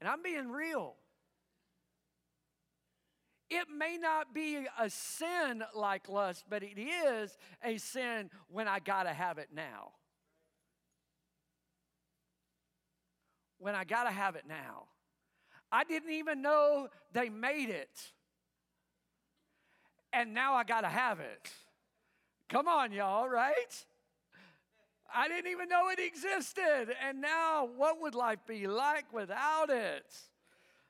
and 0.00 0.08
i'm 0.08 0.22
being 0.22 0.50
real 0.50 0.96
it 3.50 3.68
may 3.68 3.98
not 3.98 4.34
be 4.34 4.66
a 4.80 4.90
sin 4.90 5.62
like 5.74 6.08
lust, 6.08 6.44
but 6.48 6.62
it 6.62 6.78
is 6.78 7.36
a 7.62 7.78
sin 7.78 8.30
when 8.48 8.66
I 8.66 8.78
got 8.78 9.04
to 9.04 9.12
have 9.12 9.38
it 9.38 9.48
now. 9.54 9.92
When 13.58 13.74
I 13.74 13.84
got 13.84 14.04
to 14.04 14.10
have 14.10 14.34
it 14.34 14.44
now. 14.48 14.84
I 15.70 15.84
didn't 15.84 16.10
even 16.10 16.42
know 16.42 16.88
they 17.12 17.28
made 17.28 17.68
it. 17.68 18.12
And 20.12 20.34
now 20.34 20.54
I 20.54 20.64
got 20.64 20.82
to 20.82 20.88
have 20.88 21.20
it. 21.20 21.50
Come 22.48 22.68
on, 22.68 22.92
y'all, 22.92 23.28
right? 23.28 23.84
I 25.14 25.28
didn't 25.28 25.50
even 25.50 25.68
know 25.68 25.88
it 25.90 25.98
existed. 25.98 26.94
And 27.06 27.20
now, 27.20 27.68
what 27.76 28.00
would 28.02 28.14
life 28.14 28.40
be 28.46 28.66
like 28.66 29.12
without 29.12 29.70
it? 29.70 30.04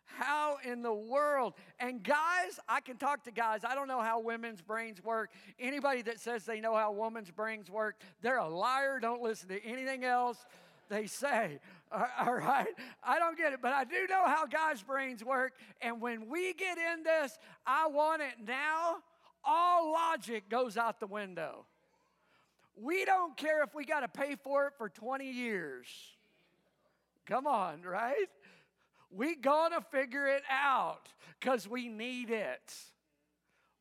How 0.07 0.59
in 0.65 0.83
the 0.83 0.93
world? 0.93 1.55
And 1.81 2.03
guys, 2.03 2.61
I 2.69 2.81
can 2.81 2.97
talk 2.97 3.25
to 3.25 3.31
guys. 3.31 3.61
I 3.65 3.75
don't 3.75 3.89
know 3.89 4.01
how 4.01 4.21
women's 4.21 4.61
brains 4.61 5.03
work. 5.03 5.31
Anybody 5.59 6.03
that 6.03 6.21
says 6.21 6.45
they 6.45 6.61
know 6.61 6.75
how 6.75 6.93
women's 6.93 7.31
brains 7.31 7.71
work, 7.71 7.97
they're 8.23 8.39
a 8.39 8.49
liar. 8.49 8.99
Don't 9.01 9.23
listen 9.23 9.49
to 9.49 9.65
anything 9.65 10.05
else 10.05 10.39
they 10.89 11.07
say. 11.07 11.59
All 12.21 12.35
right? 12.35 12.69
I 13.03 13.19
don't 13.19 13.37
get 13.37 13.53
it, 13.53 13.61
but 13.63 13.73
I 13.73 13.85
do 13.85 14.07
know 14.09 14.25
how 14.27 14.47
guys' 14.47 14.83
brains 14.83 15.25
work. 15.25 15.55
And 15.81 16.01
when 16.01 16.29
we 16.29 16.55
get 16.55 16.79
in 16.79 17.03
this, 17.03 17.39
I 17.67 17.89
want 17.89 18.23
it 18.23 18.35
now, 18.47 18.99
all 19.47 19.93
logic 19.93 20.49
goes 20.49 20.77
out 20.77 21.01
the 21.01 21.07
window. 21.07 21.67
We 22.77 23.05
don't 23.05 23.37
care 23.37 23.63
if 23.63 23.75
we 23.75 23.85
got 23.85 24.01
to 24.01 24.09
pay 24.09 24.37
for 24.43 24.67
it 24.67 24.73
for 24.77 24.89
20 24.89 25.31
years. 25.31 25.87
Come 27.27 27.47
on, 27.47 27.83
right? 27.83 28.29
we 29.15 29.37
gonna 29.37 29.81
figure 29.93 30.27
it 30.27 30.43
out 30.51 31.09
because 31.39 31.69
we 31.69 31.89
need 31.89 32.31
it. 32.31 32.75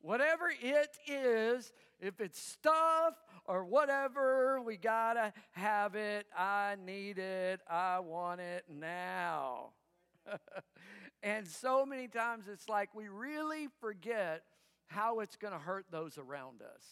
Whatever 0.00 0.52
it 0.62 0.96
is, 1.08 1.72
if 2.00 2.20
it's 2.20 2.38
stuff 2.38 3.14
or 3.46 3.64
whatever, 3.64 4.60
we 4.60 4.76
gotta 4.76 5.32
have 5.52 5.94
it. 5.94 6.26
I 6.36 6.76
need 6.84 7.18
it. 7.18 7.60
I 7.68 8.00
want 8.00 8.40
it 8.40 8.64
now. 8.68 9.70
and 11.22 11.46
so 11.48 11.84
many 11.84 12.06
times 12.06 12.44
it's 12.50 12.68
like 12.68 12.94
we 12.94 13.08
really 13.08 13.68
forget 13.80 14.42
how 14.86 15.20
it's 15.20 15.36
gonna 15.36 15.58
hurt 15.58 15.86
those 15.90 16.18
around 16.18 16.62
us, 16.62 16.84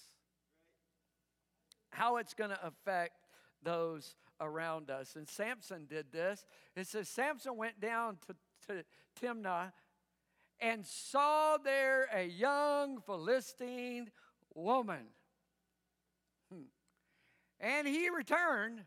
how 1.90 2.16
it's 2.16 2.34
gonna 2.34 2.58
affect 2.62 3.26
those 3.62 4.14
around 4.40 4.90
us. 4.90 5.16
And 5.16 5.28
Samson 5.28 5.86
did 5.86 6.12
this. 6.12 6.44
It 6.74 6.86
says 6.86 7.08
Samson 7.08 7.56
went 7.56 7.80
down 7.80 8.18
to, 8.26 8.36
to 8.68 8.84
Timnah 9.20 9.72
and 10.60 10.84
saw 10.86 11.58
there 11.58 12.08
a 12.12 12.24
young 12.24 13.00
Philistine 13.00 14.10
woman. 14.54 15.06
Hmm. 16.52 16.62
And 17.60 17.86
he 17.86 18.08
returned 18.10 18.82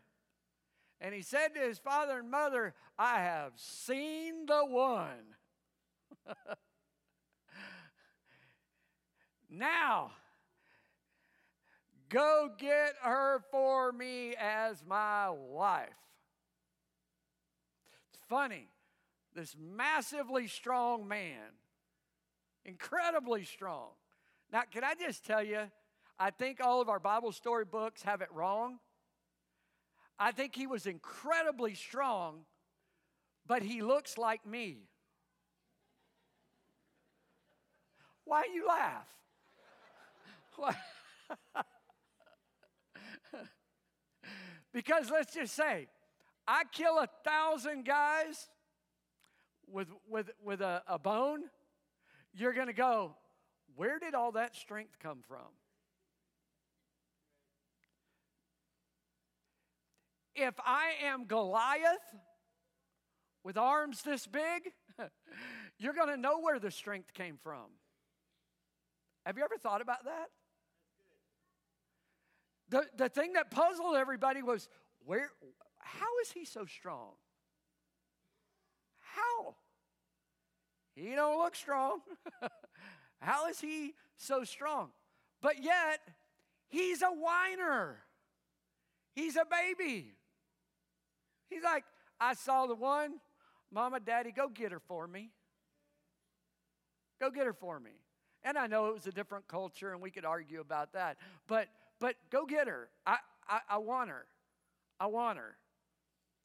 and 1.00 1.14
he 1.14 1.22
said 1.22 1.48
to 1.54 1.60
his 1.60 1.78
father 1.78 2.20
and 2.20 2.30
mother, 2.30 2.74
I 2.98 3.20
have 3.20 3.52
seen 3.56 4.46
the 4.46 4.64
one. 4.64 5.36
now, 9.48 10.12
Go 12.08 12.50
get 12.56 12.94
her 13.02 13.42
for 13.50 13.90
me 13.90 14.34
as 14.38 14.82
my 14.86 15.30
wife. 15.30 15.88
It's 18.10 18.22
funny. 18.28 18.68
this 19.34 19.56
massively 19.58 20.46
strong 20.46 21.06
man, 21.06 21.52
incredibly 22.64 23.44
strong. 23.44 23.90
Now, 24.50 24.62
can 24.70 24.82
I 24.82 24.94
just 24.94 25.26
tell 25.26 25.42
you, 25.42 25.70
I 26.18 26.30
think 26.30 26.60
all 26.60 26.80
of 26.80 26.88
our 26.88 27.00
Bible 27.00 27.32
story 27.32 27.64
books 27.64 28.02
have 28.02 28.22
it 28.22 28.32
wrong. 28.32 28.78
I 30.18 30.32
think 30.32 30.54
he 30.54 30.66
was 30.66 30.86
incredibly 30.86 31.74
strong, 31.74 32.46
but 33.46 33.62
he 33.62 33.82
looks 33.82 34.16
like 34.16 34.46
me. 34.46 34.88
Why 38.24 38.44
you 38.54 38.66
laugh? 38.66 39.06
Because 44.76 45.10
let's 45.10 45.32
just 45.32 45.54
say, 45.54 45.88
I 46.46 46.64
kill 46.70 46.98
a 46.98 47.08
thousand 47.24 47.86
guys 47.86 48.50
with, 49.66 49.88
with, 50.06 50.28
with 50.44 50.60
a, 50.60 50.82
a 50.86 50.98
bone, 50.98 51.44
you're 52.34 52.52
going 52.52 52.66
to 52.66 52.74
go, 52.74 53.16
where 53.74 53.98
did 53.98 54.14
all 54.14 54.32
that 54.32 54.54
strength 54.54 54.98
come 55.02 55.20
from? 55.26 55.46
If 60.34 60.52
I 60.62 60.90
am 61.04 61.24
Goliath 61.24 62.14
with 63.42 63.56
arms 63.56 64.02
this 64.02 64.26
big, 64.26 64.72
you're 65.78 65.94
going 65.94 66.10
to 66.10 66.18
know 66.18 66.40
where 66.40 66.58
the 66.58 66.70
strength 66.70 67.14
came 67.14 67.38
from. 67.42 67.70
Have 69.24 69.38
you 69.38 69.44
ever 69.44 69.56
thought 69.56 69.80
about 69.80 70.04
that? 70.04 70.26
The, 72.68 72.84
the 72.96 73.08
thing 73.08 73.34
that 73.34 73.50
puzzled 73.50 73.96
everybody 73.96 74.42
was 74.42 74.68
where 75.04 75.30
how 75.78 76.18
is 76.22 76.32
he 76.32 76.44
so 76.44 76.66
strong? 76.66 77.12
How? 78.98 79.54
He 80.94 81.14
don't 81.14 81.38
look 81.38 81.54
strong. 81.54 82.00
how 83.20 83.48
is 83.48 83.60
he 83.60 83.94
so 84.16 84.42
strong? 84.44 84.88
But 85.40 85.62
yet, 85.62 86.00
he's 86.68 87.02
a 87.02 87.10
whiner. 87.10 87.98
He's 89.14 89.36
a 89.36 89.44
baby. 89.48 90.12
He's 91.48 91.62
like, 91.62 91.84
I 92.20 92.34
saw 92.34 92.66
the 92.66 92.74
one, 92.74 93.20
Mama, 93.70 94.00
Daddy, 94.00 94.32
go 94.32 94.48
get 94.48 94.72
her 94.72 94.80
for 94.80 95.06
me. 95.06 95.30
Go 97.20 97.30
get 97.30 97.46
her 97.46 97.52
for 97.52 97.78
me. 97.78 97.92
And 98.42 98.58
I 98.58 98.66
know 98.66 98.88
it 98.88 98.94
was 98.94 99.06
a 99.06 99.12
different 99.12 99.48
culture 99.48 99.92
and 99.92 100.02
we 100.02 100.10
could 100.10 100.24
argue 100.24 100.60
about 100.60 100.92
that. 100.92 101.16
But 101.46 101.68
but 102.00 102.16
go 102.30 102.46
get 102.46 102.68
her. 102.68 102.88
I 103.06 103.16
I, 103.48 103.60
I 103.70 103.78
want 103.78 104.10
her. 104.10 104.26
I 104.98 105.06
want 105.06 105.38
her. 105.38 105.56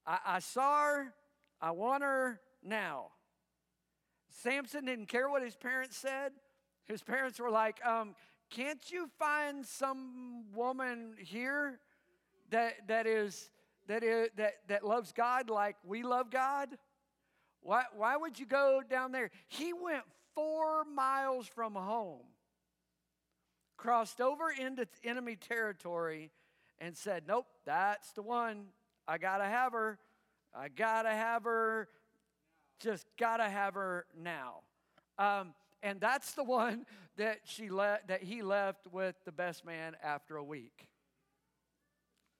I, 0.06 0.20
I 0.26 0.40
saw 0.40 0.84
her. 0.86 1.14
I 1.62 1.72
want 1.72 2.04
her 2.04 2.40
now. 2.64 3.08
Samson 4.30 4.86
didn't 4.86 5.08
care 5.08 5.30
what 5.30 5.44
his 5.44 5.56
parents 5.56 5.98
said. 5.98 6.32
His 6.86 7.02
parents 7.02 7.40
were 7.40 7.52
like, 7.52 7.84
um, 7.86 8.16
can't 8.50 8.92
you 8.92 9.10
find 9.18 9.66
some 9.66 10.46
woman 10.54 11.16
here 11.18 11.80
that 12.50 12.88
that 12.88 13.08
is 13.08 13.50
that 13.88 14.04
is 14.04 14.30
that 14.36 14.54
that 14.68 14.84
loves 14.84 15.12
God 15.12 15.50
like 15.50 15.76
we 15.86 16.04
love 16.04 16.30
God? 16.30 16.70
Why 17.62 17.84
why 17.96 18.18
would 18.18 18.40
you 18.40 18.46
go 18.46 18.82
down 18.88 19.12
there? 19.12 19.32
He 19.48 19.74
went 19.74 20.04
four 20.36 20.84
miles 20.84 21.48
from 21.48 21.76
home, 21.76 22.26
crossed 23.82 24.22
over 24.22 24.52
into 24.52 24.88
enemy 25.04 25.36
territory, 25.36 26.30
and 26.80 26.96
said, 26.96 27.24
Nope, 27.28 27.48
that's 27.65 28.12
the 28.12 28.22
one. 28.22 28.65
I 29.08 29.17
gotta 29.17 29.46
have 29.46 29.74
her. 29.74 29.98
I 30.56 30.67
gotta 30.67 31.10
have 31.10 31.44
her. 31.46 31.88
Just 32.80 33.08
gotta 33.17 33.50
have 33.50 33.74
her 33.74 34.06
now. 34.22 34.60
Um, 35.17 35.54
and 35.82 36.00
that's 36.00 36.34
the 36.34 36.44
one 36.44 36.86
that 37.17 37.39
she 37.46 37.70
le- 37.70 38.00
that 38.08 38.22
he 38.24 38.44
left 38.44 38.88
with 38.91 39.15
the 39.26 39.32
best 39.32 39.65
man 39.65 39.96
after 40.04 40.38
a 40.38 40.44
week. 40.44 40.88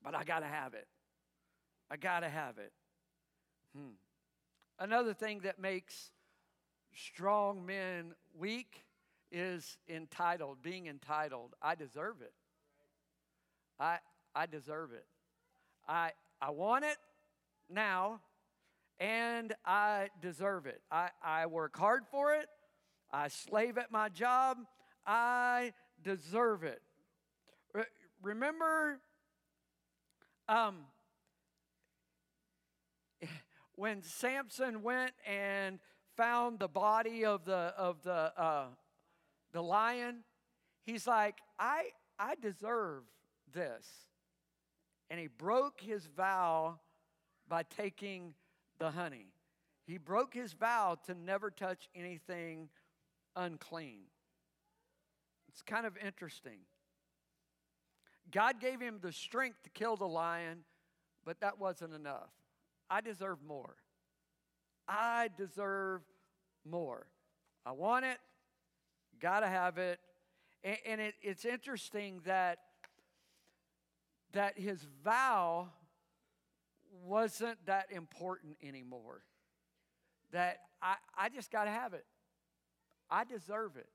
But 0.04 0.16
I 0.16 0.24
gotta 0.24 0.46
have 0.46 0.76
it. 0.76 0.88
I 1.90 1.98
gotta 1.98 2.30
have 2.30 2.60
it. 2.60 2.72
Hmm. 3.76 3.94
Another 4.80 5.14
thing 5.14 5.40
that 5.40 5.60
makes 5.60 6.12
strong 6.94 7.66
men 7.66 8.14
weak 8.38 8.84
is 9.32 9.78
entitled, 9.88 10.62
being 10.62 10.88
entitled. 10.88 11.54
I 11.62 11.76
deserve 11.76 12.22
it. 12.22 12.34
I 13.80 14.00
I 14.36 14.46
deserve 14.46 14.92
it. 14.92 15.06
I 15.88 16.12
I 16.42 16.52
want 16.52 16.86
it 16.86 16.98
now 17.70 18.22
and 19.02 19.54
I 19.66 20.10
deserve 20.22 20.68
it. 20.68 20.80
I, 20.92 21.10
I 21.24 21.48
work 21.48 21.76
hard 21.76 22.04
for 22.12 22.34
it. 22.34 22.46
I 23.12 23.30
slave 23.30 23.80
at 23.80 23.92
my 23.92 24.10
job. 24.10 24.60
I 25.08 25.74
deserve 26.04 26.64
it. 26.64 26.82
Re- 27.74 27.84
remember 28.22 29.00
um, 30.48 30.86
when 33.76 34.04
Samson 34.04 34.84
went 34.84 35.14
and 35.26 35.80
found 36.16 36.60
the 36.60 36.68
body 36.68 37.26
of 37.26 37.44
the 37.44 37.74
of 37.76 38.04
the 38.04 38.32
uh, 38.38 38.66
the 39.54 39.62
lion, 39.62 40.24
he's 40.84 41.08
like, 41.08 41.36
I 41.60 41.90
I 42.20 42.36
deserve 42.36 43.04
this, 43.54 43.88
and 45.10 45.20
he 45.20 45.28
broke 45.28 45.82
his 45.82 46.06
vow 46.06 46.80
by 47.48 47.64
taking 47.64 48.34
the 48.80 48.92
honey. 48.92 49.28
He 49.86 49.98
broke 49.98 50.34
his 50.34 50.54
vow 50.54 50.98
to 51.06 51.14
never 51.14 51.52
touch 51.52 51.90
anything 51.96 52.70
unclean. 53.36 54.04
It's 55.50 55.62
kind 55.62 55.86
of 55.86 55.98
interesting. 55.98 56.60
God 58.32 58.62
gave 58.62 58.80
him 58.80 59.00
the 59.02 59.12
strength 59.12 59.64
to 59.64 59.70
kill 59.70 59.98
the 59.98 60.08
lion, 60.08 60.60
but 61.26 61.42
that 61.42 61.60
wasn't 61.60 61.94
enough. 61.94 62.30
I 62.90 63.02
deserve 63.02 63.40
more. 63.46 63.76
I 64.88 65.30
deserve 65.38 66.02
more. 66.66 67.08
I 67.66 67.72
want 67.72 68.06
it, 68.06 68.18
gotta 69.22 69.48
have 69.48 69.78
it. 69.78 70.00
And, 70.64 70.78
and 70.86 71.02
it, 71.02 71.16
it's 71.22 71.46
interesting 71.46 72.22
that 72.26 72.60
that 74.34 74.58
his 74.58 74.86
vow 75.04 75.68
wasn't 77.04 77.58
that 77.66 77.88
important 77.92 78.58
anymore. 78.64 79.24
That 80.32 80.60
I, 80.82 80.96
I 81.18 81.30
just 81.30 81.52
gotta 81.52 81.70
have 81.70 81.94
it. 81.94 82.06
I 83.10 83.24
deserve 83.24 83.76
it. 83.76 83.90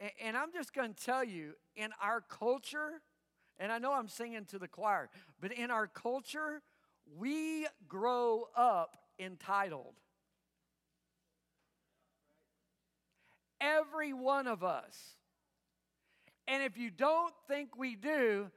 And, 0.00 0.10
and 0.22 0.36
I'm 0.36 0.52
just 0.52 0.74
gonna 0.74 0.92
tell 0.92 1.24
you, 1.24 1.52
in 1.76 1.90
our 2.02 2.20
culture, 2.20 3.00
and 3.58 3.72
I 3.72 3.78
know 3.78 3.92
I'm 3.92 4.08
singing 4.08 4.44
to 4.46 4.58
the 4.58 4.68
choir, 4.68 5.08
but 5.40 5.52
in 5.52 5.70
our 5.70 5.86
culture, 5.86 6.62
we 7.16 7.66
grow 7.88 8.48
up 8.56 8.96
entitled. 9.18 9.94
Every 13.62 14.12
one 14.12 14.46
of 14.46 14.64
us. 14.64 14.98
And 16.48 16.62
if 16.62 16.76
you 16.76 16.90
don't 16.90 17.32
think 17.48 17.78
we 17.78 17.94
do, 17.94 18.50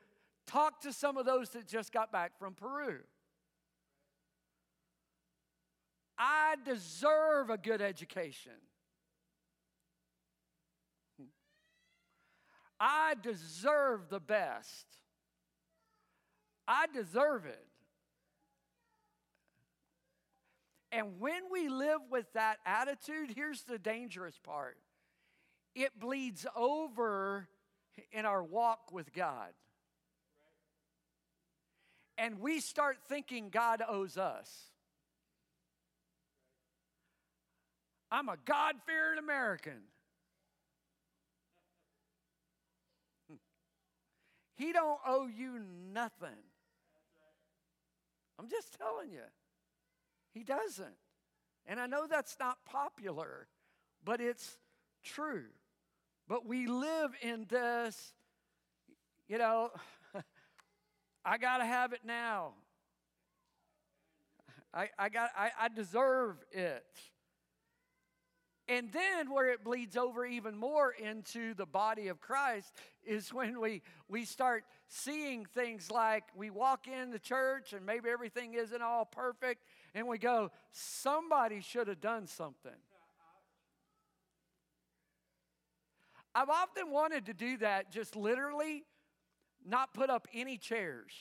talk 0.47 0.81
to 0.81 0.91
some 0.91 1.17
of 1.17 1.25
those 1.25 1.51
that 1.51 1.67
just 1.67 1.93
got 1.93 2.11
back 2.11 2.37
from 2.39 2.55
Peru. 2.55 2.99
I 6.17 6.55
deserve 6.65 7.49
a 7.49 7.57
good 7.57 7.81
education. 7.81 8.53
I 12.79 13.13
deserve 13.21 14.09
the 14.09 14.19
best. 14.19 14.85
I 16.67 16.87
deserve 16.93 17.45
it. 17.45 17.67
And 20.91 21.19
when 21.19 21.43
we 21.51 21.67
live 21.67 22.01
with 22.09 22.25
that 22.33 22.57
attitude, 22.65 23.31
here's 23.35 23.63
the 23.63 23.77
dangerous 23.77 24.39
part 24.43 24.77
it 25.75 25.99
bleeds 25.99 26.45
over 26.55 27.47
in 28.11 28.25
our 28.25 28.41
walk 28.41 28.91
with 28.91 29.13
God. 29.13 29.51
And 32.17 32.39
we 32.39 32.61
start 32.61 32.97
thinking 33.09 33.49
God 33.49 33.83
owes 33.87 34.17
us. 34.17 34.49
I'm 38.09 38.29
a 38.29 38.37
God 38.45 38.75
fearing 38.85 39.19
American. 39.19 39.81
He 44.57 44.71
don't 44.71 44.99
owe 45.05 45.27
you 45.27 45.59
nothing. 45.93 46.29
I'm 48.39 48.47
just 48.47 48.77
telling 48.77 49.11
you. 49.11 49.19
He 50.33 50.45
doesn't. 50.45 50.95
And 51.65 51.77
I 51.77 51.87
know 51.87 52.07
that's 52.07 52.37
not 52.39 52.63
popular, 52.65 53.47
but 54.05 54.21
it's 54.21 54.57
true. 55.03 55.45
But 56.27 56.45
we 56.45 56.67
live 56.67 57.11
in 57.21 57.45
this, 57.49 58.13
you 59.27 59.37
know, 59.37 59.71
I 61.25 61.37
got 61.37 61.59
to 61.59 61.65
have 61.65 61.93
it 61.93 62.01
now. 62.05 62.53
I, 64.73 64.89
I, 64.97 65.09
got, 65.09 65.29
I, 65.37 65.51
I 65.59 65.69
deserve 65.69 66.37
it. 66.51 66.85
And 68.67 68.91
then 68.91 69.29
where 69.29 69.51
it 69.51 69.63
bleeds 69.63 69.95
over 69.95 70.25
even 70.25 70.57
more 70.57 70.91
into 70.91 71.53
the 71.53 71.67
body 71.67 72.07
of 72.07 72.19
Christ 72.19 72.73
is 73.05 73.31
when 73.31 73.61
we 73.61 73.83
we 74.09 74.25
start 74.25 74.63
seeing 74.87 75.45
things 75.45 75.91
like 75.91 76.23
we 76.35 76.49
walk 76.49 76.87
in 76.87 77.11
the 77.11 77.19
church 77.19 77.73
and 77.73 77.85
maybe 77.85 78.09
everything 78.09 78.55
isn't 78.55 78.81
all 78.81 79.05
perfect 79.05 79.63
and 79.93 80.07
we 80.07 80.17
go 80.17 80.49
somebody 80.71 81.61
should 81.61 81.87
have 81.87 82.01
done 82.01 82.25
something. 82.25 82.71
I've 86.37 86.49
often 86.49 86.91
wanted 86.91 87.27
to 87.27 87.33
do 87.33 87.57
that 87.59 87.91
just 87.91 88.17
literally 88.17 88.83
not 89.65 89.93
put 89.93 90.09
up 90.09 90.27
any 90.33 90.57
chairs 90.57 91.13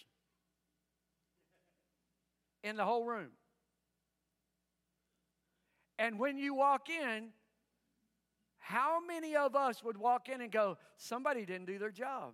in 2.65 2.77
the 2.77 2.85
whole 2.85 3.05
room. 3.05 3.31
And 6.01 6.19
when 6.19 6.37
you 6.37 6.55
walk 6.55 6.91
in, 6.91 7.29
how 8.59 8.99
many 9.07 9.37
of 9.37 9.55
us 9.55 9.85
would 9.85 9.97
walk 9.97 10.29
in 10.29 10.41
and 10.41 10.51
go, 10.51 10.79
somebody 10.97 11.47
didn't 11.47 11.67
do 11.67 11.79
their 11.79 11.93
job? 11.93 12.33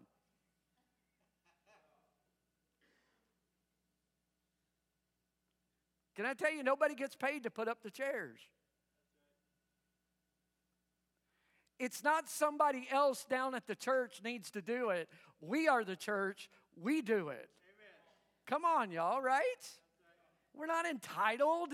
Can 6.17 6.25
I 6.25 6.33
tell 6.33 6.53
you, 6.53 6.63
nobody 6.63 6.95
gets 6.95 7.15
paid 7.15 7.43
to 7.43 7.51
put 7.51 7.69
up 7.69 7.83
the 7.83 7.91
chairs. 7.91 8.41
It's 11.81 12.05
not 12.05 12.29
somebody 12.29 12.87
else 12.91 13.25
down 13.25 13.55
at 13.55 13.67
the 13.67 13.75
church 13.75 14.21
needs 14.23 14.51
to 14.51 14.61
do 14.61 14.91
it. 14.91 15.09
We 15.41 15.67
are 15.67 15.83
the 15.83 15.97
church, 15.97 16.51
we 16.77 17.01
do 17.01 17.31
it. 17.31 17.49
Amen. 17.49 18.47
Come 18.47 18.67
on, 18.67 18.91
y'all, 18.93 19.23
right? 19.23 19.43
We're 20.55 20.67
not 20.67 20.85
entitled. 20.85 21.71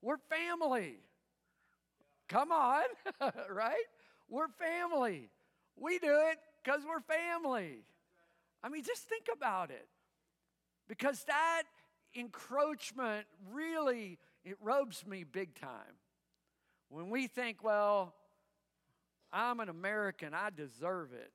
We're 0.00 0.16
family. 0.16 1.00
Come 2.30 2.50
on, 2.50 2.82
right? 3.50 3.84
We're 4.30 4.48
family. 4.48 5.28
We 5.76 5.98
do 5.98 6.20
it 6.30 6.38
because 6.64 6.80
we're 6.88 7.00
family. 7.00 7.84
I 8.62 8.70
mean, 8.70 8.84
just 8.84 9.02
think 9.02 9.26
about 9.30 9.70
it. 9.70 9.86
Because 10.88 11.24
that 11.24 11.64
encroachment 12.14 13.26
really 13.52 14.18
it 14.46 14.56
robes 14.62 15.06
me 15.06 15.24
big 15.24 15.54
time. 15.60 15.98
When 16.88 17.10
we 17.10 17.26
think, 17.26 17.62
well, 17.62 18.14
I'm 19.32 19.60
an 19.60 19.68
American, 19.68 20.34
I 20.34 20.50
deserve 20.54 21.12
it. 21.12 21.32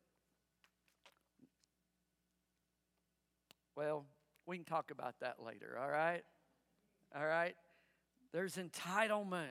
Well, 3.76 4.06
we 4.46 4.58
can 4.58 4.66
talk 4.66 4.92
about 4.92 5.16
that 5.22 5.38
later, 5.44 5.78
all 5.82 5.90
right? 5.90 6.24
All 7.16 7.26
right? 7.26 7.56
There's 8.32 8.56
entitlement. 8.56 9.46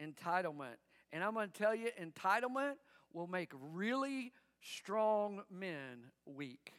Entitlement. 0.00 0.76
And 1.12 1.22
I'm 1.22 1.34
going 1.34 1.50
to 1.50 1.58
tell 1.58 1.74
you, 1.74 1.90
entitlement 2.00 2.74
will 3.12 3.26
make 3.26 3.52
really 3.72 4.32
strong 4.60 5.42
men 5.50 6.10
weak. 6.24 6.72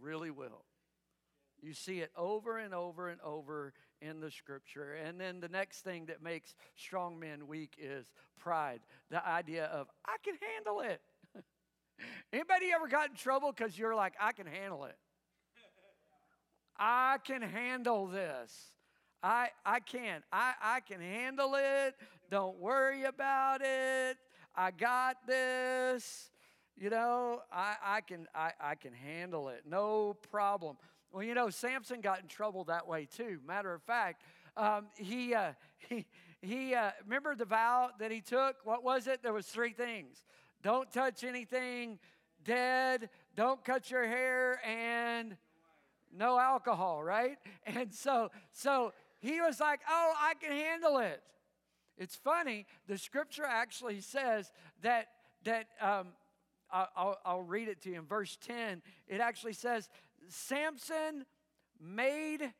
Really 0.00 0.30
will. 0.30 0.64
You 1.60 1.74
see 1.74 2.00
it 2.00 2.10
over 2.16 2.58
and 2.58 2.72
over 2.74 3.08
and 3.08 3.20
over 3.20 3.72
in 4.00 4.20
the 4.20 4.30
scripture. 4.30 4.94
And 4.94 5.20
then 5.20 5.40
the 5.40 5.48
next 5.48 5.80
thing 5.80 6.06
that 6.06 6.22
makes 6.22 6.54
strong 6.76 7.18
men 7.18 7.46
weak 7.46 7.76
is 7.78 8.10
pride. 8.38 8.80
The 9.10 9.26
idea 9.26 9.66
of, 9.66 9.88
I 10.06 10.16
can 10.24 10.34
handle 10.54 10.80
it. 10.80 11.00
Anybody 12.32 12.66
ever 12.74 12.88
got 12.88 13.10
in 13.10 13.16
trouble 13.16 13.52
because 13.52 13.78
you're 13.78 13.94
like, 13.94 14.14
I 14.20 14.32
can 14.32 14.46
handle 14.46 14.84
it? 14.84 14.96
I 16.78 17.18
can 17.24 17.42
handle 17.42 18.06
this. 18.06 18.52
I, 19.22 19.50
I 19.66 19.80
can. 19.80 20.22
I, 20.32 20.54
I 20.62 20.80
can 20.80 21.00
handle 21.00 21.54
it. 21.56 21.94
Don't 22.30 22.58
worry 22.58 23.04
about 23.04 23.60
it. 23.62 24.16
I 24.56 24.70
got 24.70 25.26
this. 25.26 26.30
You 26.78 26.88
know, 26.88 27.42
I, 27.52 27.74
I, 27.84 28.00
can, 28.00 28.26
I, 28.34 28.52
I 28.58 28.74
can 28.74 28.94
handle 28.94 29.50
it. 29.50 29.64
No 29.68 30.16
problem. 30.30 30.78
Well, 31.12 31.24
you 31.24 31.34
know, 31.34 31.50
Samson 31.50 32.00
got 32.00 32.20
in 32.20 32.28
trouble 32.28 32.64
that 32.64 32.86
way 32.86 33.06
too. 33.06 33.40
Matter 33.46 33.74
of 33.74 33.82
fact, 33.82 34.22
um, 34.56 34.86
he, 34.96 35.34
uh, 35.34 35.52
he, 35.88 36.06
he 36.40 36.74
uh, 36.74 36.90
remember 37.04 37.34
the 37.34 37.44
vow 37.44 37.90
that 37.98 38.10
he 38.10 38.20
took? 38.20 38.56
What 38.64 38.84
was 38.84 39.06
it? 39.06 39.22
There 39.22 39.32
was 39.32 39.46
three 39.46 39.72
things. 39.72 40.24
Don't 40.62 40.90
touch 40.92 41.24
anything 41.24 41.98
dead. 42.44 43.10
Don't 43.34 43.64
cut 43.64 43.90
your 43.90 44.06
hair 44.06 44.60
and 44.64 45.36
no 46.16 46.38
alcohol, 46.38 47.02
right? 47.02 47.38
And 47.66 47.92
so, 47.92 48.30
so 48.52 48.92
he 49.20 49.40
was 49.40 49.60
like, 49.60 49.80
oh, 49.88 50.12
I 50.18 50.34
can 50.40 50.52
handle 50.52 50.98
it. 50.98 51.22
It's 51.96 52.16
funny, 52.16 52.66
the 52.88 52.96
scripture 52.96 53.44
actually 53.44 54.00
says 54.00 54.50
that, 54.82 55.08
that 55.44 55.66
um, 55.80 56.08
I'll, 56.72 57.18
I'll 57.24 57.42
read 57.42 57.68
it 57.68 57.82
to 57.82 57.90
you 57.90 57.96
in 57.96 58.06
verse 58.06 58.38
10. 58.46 58.80
It 59.06 59.20
actually 59.20 59.52
says, 59.52 59.88
Samson 60.32 61.24
made 61.80 62.52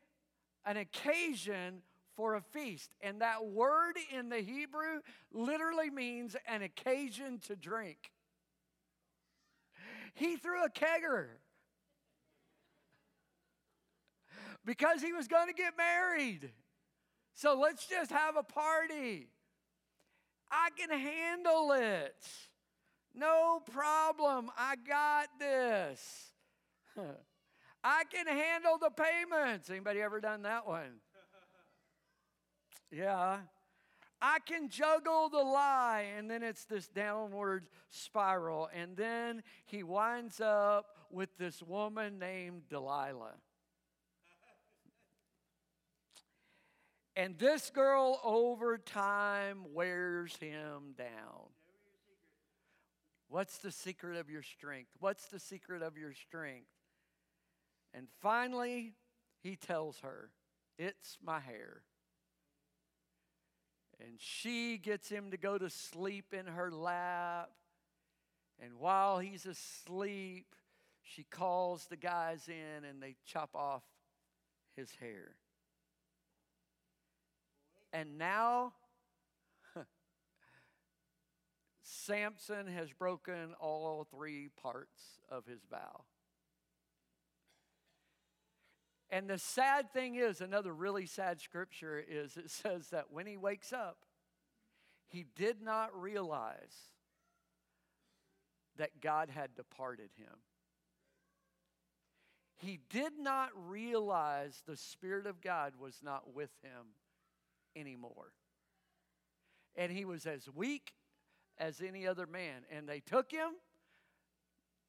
an 0.64 0.76
occasion 0.76 1.82
for 2.16 2.34
a 2.34 2.40
feast. 2.40 2.90
And 3.00 3.20
that 3.20 3.46
word 3.46 3.96
in 4.14 4.28
the 4.28 4.40
Hebrew 4.40 5.00
literally 5.32 5.90
means 5.90 6.36
an 6.46 6.62
occasion 6.62 7.38
to 7.46 7.56
drink. 7.56 8.10
He 10.14 10.36
threw 10.36 10.64
a 10.64 10.68
kegger 10.68 11.28
because 14.64 15.00
he 15.00 15.12
was 15.12 15.28
going 15.28 15.48
to 15.48 15.54
get 15.54 15.76
married. 15.76 16.50
So 17.34 17.58
let's 17.58 17.86
just 17.86 18.10
have 18.10 18.36
a 18.36 18.42
party. 18.42 19.28
I 20.50 20.68
can 20.76 20.90
handle 20.90 21.72
it. 21.72 22.22
No 23.14 23.60
problem. 23.72 24.50
I 24.58 24.74
got 24.76 25.28
this. 25.38 26.32
I 27.82 28.04
can 28.10 28.26
handle 28.26 28.78
the 28.78 28.90
payments. 28.90 29.70
Anybody 29.70 30.00
ever 30.02 30.20
done 30.20 30.42
that 30.42 30.66
one? 30.66 31.00
Yeah. 32.90 33.38
I 34.22 34.38
can 34.44 34.68
juggle 34.68 35.30
the 35.30 35.38
lie, 35.38 36.06
and 36.16 36.30
then 36.30 36.42
it's 36.42 36.66
this 36.66 36.88
downward 36.88 37.66
spiral. 37.88 38.68
And 38.74 38.96
then 38.96 39.42
he 39.64 39.82
winds 39.82 40.40
up 40.40 40.96
with 41.10 41.36
this 41.38 41.62
woman 41.62 42.18
named 42.18 42.68
Delilah. 42.68 43.34
And 47.16 47.38
this 47.38 47.70
girl 47.70 48.20
over 48.22 48.78
time 48.78 49.64
wears 49.72 50.36
him 50.36 50.94
down. 50.96 51.48
What's 53.28 53.58
the 53.58 53.70
secret 53.72 54.16
of 54.16 54.28
your 54.28 54.42
strength? 54.42 54.90
What's 54.98 55.26
the 55.26 55.38
secret 55.38 55.82
of 55.82 55.96
your 55.96 56.12
strength? 56.12 56.68
And 57.94 58.06
finally, 58.20 58.94
he 59.42 59.56
tells 59.56 59.98
her, 60.00 60.30
It's 60.78 61.18
my 61.22 61.40
hair. 61.40 61.82
And 64.00 64.14
she 64.18 64.78
gets 64.78 65.08
him 65.08 65.30
to 65.30 65.36
go 65.36 65.58
to 65.58 65.68
sleep 65.68 66.32
in 66.32 66.46
her 66.46 66.70
lap. 66.70 67.50
And 68.62 68.78
while 68.78 69.18
he's 69.18 69.46
asleep, 69.46 70.54
she 71.02 71.24
calls 71.24 71.86
the 71.86 71.96
guys 71.96 72.48
in 72.48 72.84
and 72.84 73.02
they 73.02 73.16
chop 73.26 73.50
off 73.54 73.82
his 74.76 74.90
hair. 75.00 75.34
And 77.92 78.18
now, 78.18 78.74
Samson 81.82 82.68
has 82.68 82.92
broken 82.92 83.54
all 83.58 84.06
three 84.10 84.48
parts 84.62 85.18
of 85.28 85.44
his 85.46 85.60
vow. 85.70 86.04
And 89.10 89.28
the 89.28 89.38
sad 89.38 89.92
thing 89.92 90.14
is, 90.14 90.40
another 90.40 90.72
really 90.72 91.06
sad 91.06 91.40
scripture 91.40 92.02
is 92.06 92.36
it 92.36 92.50
says 92.50 92.88
that 92.90 93.06
when 93.10 93.26
he 93.26 93.36
wakes 93.36 93.72
up, 93.72 94.04
he 95.08 95.24
did 95.34 95.60
not 95.60 95.90
realize 96.00 96.90
that 98.76 99.00
God 99.00 99.28
had 99.28 99.56
departed 99.56 100.10
him. 100.16 100.38
He 102.58 102.78
did 102.88 103.14
not 103.18 103.50
realize 103.68 104.62
the 104.66 104.76
Spirit 104.76 105.26
of 105.26 105.40
God 105.40 105.72
was 105.80 105.96
not 106.02 106.32
with 106.32 106.50
him 106.62 106.94
anymore. 107.74 108.32
And 109.74 109.90
he 109.90 110.04
was 110.04 110.26
as 110.26 110.48
weak 110.54 110.92
as 111.58 111.80
any 111.80 112.06
other 112.06 112.26
man. 112.26 112.62
And 112.70 112.88
they 112.88 113.00
took 113.00 113.32
him, 113.32 113.50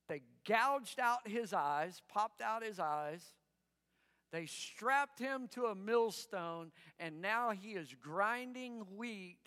they 0.08 0.22
gouged 0.48 1.00
out 1.00 1.28
his 1.28 1.54
eyes, 1.54 2.02
popped 2.08 2.42
out 2.42 2.64
his 2.64 2.80
eyes 2.80 3.24
they 4.32 4.46
strapped 4.46 5.20
him 5.20 5.48
to 5.52 5.66
a 5.66 5.76
millstone, 5.76 6.72
and 7.00 7.22
now 7.22 7.52
he 7.52 7.72
is 7.72 7.94
grinding 8.02 8.80
wheat 8.96 9.40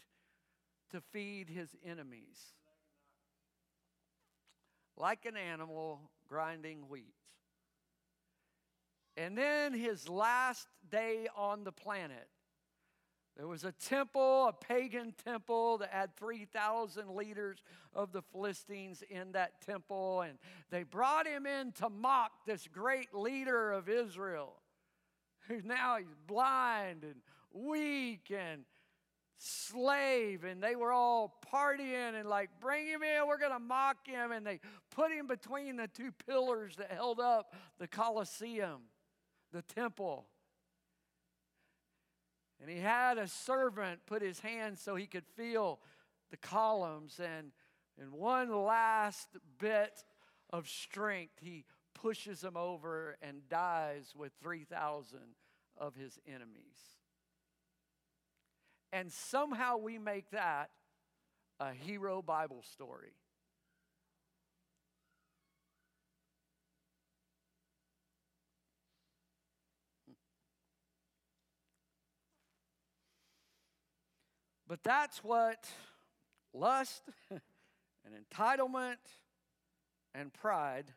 to 0.91 1.01
feed 1.01 1.49
his 1.49 1.75
enemies. 1.85 2.55
Like 4.97 5.25
an 5.25 5.37
animal 5.37 6.01
grinding 6.29 6.89
wheat. 6.89 7.15
And 9.17 9.37
then 9.37 9.73
his 9.73 10.09
last 10.09 10.67
day 10.91 11.29
on 11.37 11.65
the 11.65 11.73
planet, 11.73 12.29
There 13.37 13.49
was 13.49 13.65
a 13.65 13.73
temple, 13.73 14.47
a 14.47 14.53
pagan 14.53 15.13
temple 15.25 15.79
that 15.79 15.91
had 15.91 16.15
3,000 16.17 17.11
leaders 17.11 17.65
of 17.93 18.13
the 18.13 18.23
Philistines 18.23 19.03
in 19.11 19.33
that 19.33 19.61
temple. 19.61 20.23
And 20.23 20.39
they 20.71 20.85
brought 20.85 21.27
him 21.27 21.45
in 21.45 21.73
to 21.73 21.89
mock 21.89 22.31
this 22.47 22.69
great 22.73 23.13
leader 23.13 23.73
of 23.73 23.89
Israel, 23.89 24.55
now 25.65 25.99
he's 25.99 26.15
blind 26.27 27.05
and 27.05 27.17
weak 27.53 28.31
and 28.31 28.65
slave. 29.39 30.45
And 30.45 30.63
they 30.63 30.77
were 30.77 30.93
all 30.93 31.41
partying 31.53 32.19
and 32.19 32.29
like, 32.29 32.51
bring 32.61 32.87
him 32.87 33.03
in, 33.03 33.27
we're 33.27 33.39
going 33.39 33.53
to 33.53 33.59
mock 33.59 34.07
him. 34.07 34.33
And 34.33 34.47
they 34.47 34.61
put 34.91 35.11
him 35.11 35.27
between 35.27 35.77
the 35.77 35.89
two 35.89 36.13
pillars 36.27 36.77
that 36.77 36.91
held 36.91 37.21
up 37.21 37.55
the 37.79 37.89
Colosseum, 37.89 38.83
the 39.53 39.63
temple. 39.63 40.27
And 42.61 42.71
he 42.71 42.79
had 42.79 43.19
a 43.19 43.29
servant 43.29 44.01
put 44.07 44.23
his 44.23 44.41
hand 44.41 44.79
so 44.79 44.95
he 44.95 45.07
could 45.07 45.27
feel 45.37 45.81
the 46.31 46.37
columns. 46.37 47.21
And 47.21 47.53
in 48.01 48.13
one 48.13 48.51
last 48.65 49.29
bit 49.59 50.03
of 50.51 50.69
strength, 50.69 51.35
he 51.41 51.65
pushes 52.05 52.45
him 52.45 52.55
over 52.55 53.17
and 53.23 53.49
dies 53.49 54.13
with 54.15 54.31
3,000 54.43 55.19
of 55.79 55.95
his 55.95 56.19
enemies. 56.27 56.77
And 58.93 59.11
somehow 59.11 59.79
we 59.79 59.97
make 59.97 60.31
that 60.33 60.69
a 61.59 61.73
hero 61.73 62.21
Bible 62.21 62.63
story. 62.63 63.15
But 74.69 74.83
that's 74.83 75.25
what 75.25 75.67
lust 76.53 77.03
and 77.31 77.41
entitlement 78.31 78.97
and 80.15 80.31
pride 80.31 80.93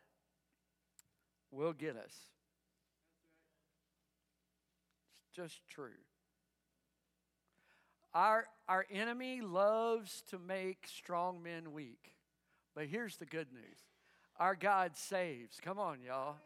will 1.50 1.72
get 1.72 1.96
us. 1.96 2.14
It's 5.22 5.36
just 5.36 5.60
true. 5.68 5.90
Our, 8.14 8.46
our 8.68 8.86
enemy 8.90 9.40
loves 9.40 10.22
to 10.30 10.38
make 10.38 10.86
strong 10.86 11.42
men 11.42 11.72
weak. 11.72 12.14
But 12.74 12.86
here's 12.86 13.16
the 13.16 13.26
good 13.26 13.52
news 13.52 13.78
our 14.38 14.54
God 14.54 14.96
saves. 14.96 15.58
Come 15.60 15.78
on, 15.78 15.98
y'all. 16.00 16.36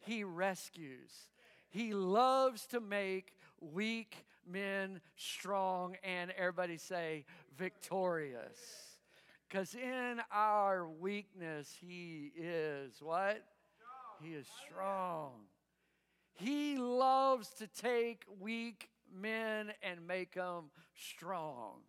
He 0.00 0.24
rescues. 0.24 1.12
He 1.70 1.92
loves 1.92 2.66
to 2.66 2.80
make 2.80 3.36
weak 3.60 4.24
men 4.46 5.00
strong 5.16 5.96
and 6.02 6.30
everybody 6.32 6.78
say 6.78 7.24
victorious. 7.56 8.58
Because 9.48 9.74
in 9.74 10.20
our 10.32 10.86
weakness, 10.88 11.74
He 11.80 12.32
is 12.36 13.00
what? 13.00 13.42
He 14.22 14.30
is 14.30 14.46
strong. 14.66 15.32
He 16.34 16.76
loves 16.76 17.48
to 17.58 17.66
take 17.66 18.24
weak 18.40 18.88
men 19.12 19.72
and 19.82 20.06
make 20.06 20.34
them 20.34 20.70
strong. 20.94 21.80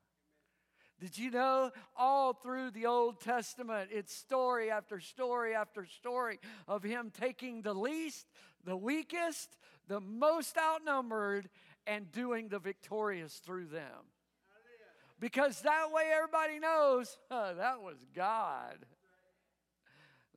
Did 0.99 1.17
you 1.17 1.32
know 1.32 1.71
all 1.95 2.34
through 2.34 2.71
the 2.71 2.86
Old 2.86 3.21
Testament, 3.21 3.89
it's 3.93 4.13
story 4.13 4.69
after 4.69 4.99
story 4.99 5.55
after 5.55 5.86
story 5.86 6.39
of 6.67 6.84
him 6.84 7.11
taking 7.17 7.61
the 7.61 7.73
least, 7.73 8.25
the 8.65 8.75
weakest, 8.75 9.57
the 9.88 10.01
most 10.01 10.57
outnumbered, 10.57 11.49
and 11.88 12.11
doing 12.11 12.49
the 12.49 12.59
victorious 12.59 13.36
through 13.36 13.67
them. 13.67 14.11
Because 15.19 15.61
that 15.61 15.91
way 15.91 16.11
everybody 16.13 16.59
knows 16.59 17.17
that 17.30 17.82
was 17.82 17.97
God. 18.15 18.77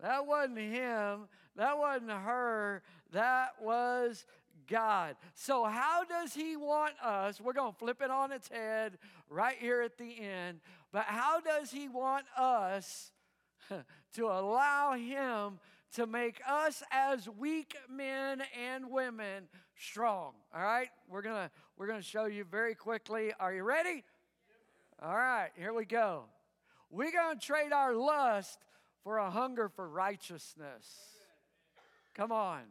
That 0.01 0.26
wasn't 0.26 0.59
him. 0.59 1.28
That 1.57 1.78
wasn't 1.78 2.11
her. 2.11 2.82
That 3.12 3.50
was 3.61 4.24
God. 4.68 5.16
So, 5.34 5.64
how 5.64 6.05
does 6.05 6.34
He 6.34 6.57
want 6.57 6.94
us? 7.03 7.40
We're 7.40 7.53
going 7.53 7.72
to 7.72 7.78
flip 7.78 8.00
it 8.03 8.11
on 8.11 8.32
its 8.32 8.48
head 8.48 8.98
right 9.28 9.57
here 9.59 9.82
at 9.82 9.98
the 9.98 10.20
end. 10.20 10.61
But 10.92 11.05
how 11.05 11.40
does 11.40 11.70
He 11.70 11.88
want 11.88 12.24
us 12.36 13.11
to 14.14 14.26
allow 14.26 14.94
Him 14.94 15.59
to 15.94 16.07
make 16.07 16.40
us 16.48 16.82
as 16.90 17.28
weak 17.28 17.76
men 17.90 18.42
and 18.59 18.90
women 18.90 19.44
strong? 19.76 20.32
All 20.55 20.62
right? 20.62 20.88
We're 21.09 21.22
going 21.22 21.48
to 21.48 21.50
we're 21.76 21.86
going 21.86 22.00
to 22.00 22.07
show 22.07 22.26
you 22.26 22.44
very 22.44 22.74
quickly. 22.74 23.32
Are 23.40 23.53
you 23.53 23.64
ready? 23.64 24.05
All 25.03 25.16
right, 25.16 25.50
here 25.57 25.72
we 25.72 25.84
go. 25.84 26.26
We're 26.90 27.11
going 27.11 27.36
to 27.36 27.44
trade 27.44 27.72
our 27.72 27.92
lust 27.92 28.61
for 29.03 29.18
a 29.18 29.30
hunger 29.30 29.68
for 29.68 29.88
righteousness. 29.88 30.86
Come 32.15 32.33
on. 32.33 32.63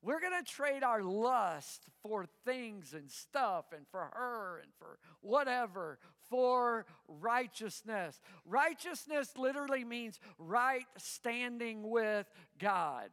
We're 0.00 0.20
going 0.20 0.44
to 0.44 0.48
trade 0.48 0.84
our 0.84 1.02
lust 1.02 1.82
for 2.02 2.24
things 2.44 2.94
and 2.94 3.10
stuff 3.10 3.66
and 3.76 3.84
for 3.90 4.10
her 4.12 4.60
and 4.62 4.72
for 4.78 4.98
whatever 5.20 5.98
for 6.30 6.86
righteousness. 7.08 8.20
Righteousness 8.44 9.32
literally 9.36 9.84
means 9.84 10.20
right 10.38 10.86
standing 10.98 11.90
with 11.90 12.26
God. 12.58 13.10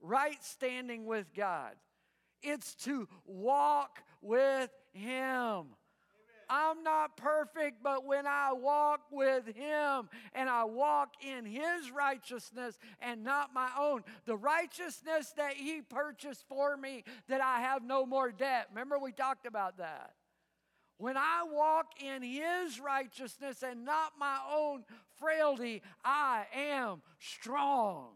Right 0.00 0.42
standing 0.42 1.06
with 1.06 1.32
God. 1.34 1.74
It's 2.42 2.74
to 2.84 3.08
walk 3.24 4.02
with 4.20 4.70
Him. 4.92 5.66
I'm 6.48 6.82
not 6.82 7.16
perfect, 7.16 7.82
but 7.82 8.04
when 8.04 8.26
I 8.26 8.52
walk 8.52 9.00
with 9.10 9.46
Him 9.46 10.08
and 10.32 10.48
I 10.48 10.64
walk 10.64 11.14
in 11.20 11.44
His 11.44 11.90
righteousness 11.94 12.78
and 13.00 13.24
not 13.24 13.52
my 13.52 13.70
own, 13.78 14.04
the 14.24 14.36
righteousness 14.36 15.32
that 15.36 15.54
He 15.54 15.82
purchased 15.82 16.44
for 16.48 16.76
me, 16.76 17.04
that 17.28 17.40
I 17.40 17.60
have 17.60 17.82
no 17.82 18.06
more 18.06 18.30
debt. 18.30 18.68
Remember, 18.70 18.98
we 18.98 19.12
talked 19.12 19.46
about 19.46 19.78
that. 19.78 20.12
When 20.98 21.16
I 21.16 21.44
walk 21.50 21.86
in 22.02 22.22
His 22.22 22.80
righteousness 22.80 23.62
and 23.62 23.84
not 23.84 24.12
my 24.18 24.38
own 24.54 24.84
frailty, 25.18 25.82
I 26.04 26.46
am 26.54 27.02
strong. 27.18 28.08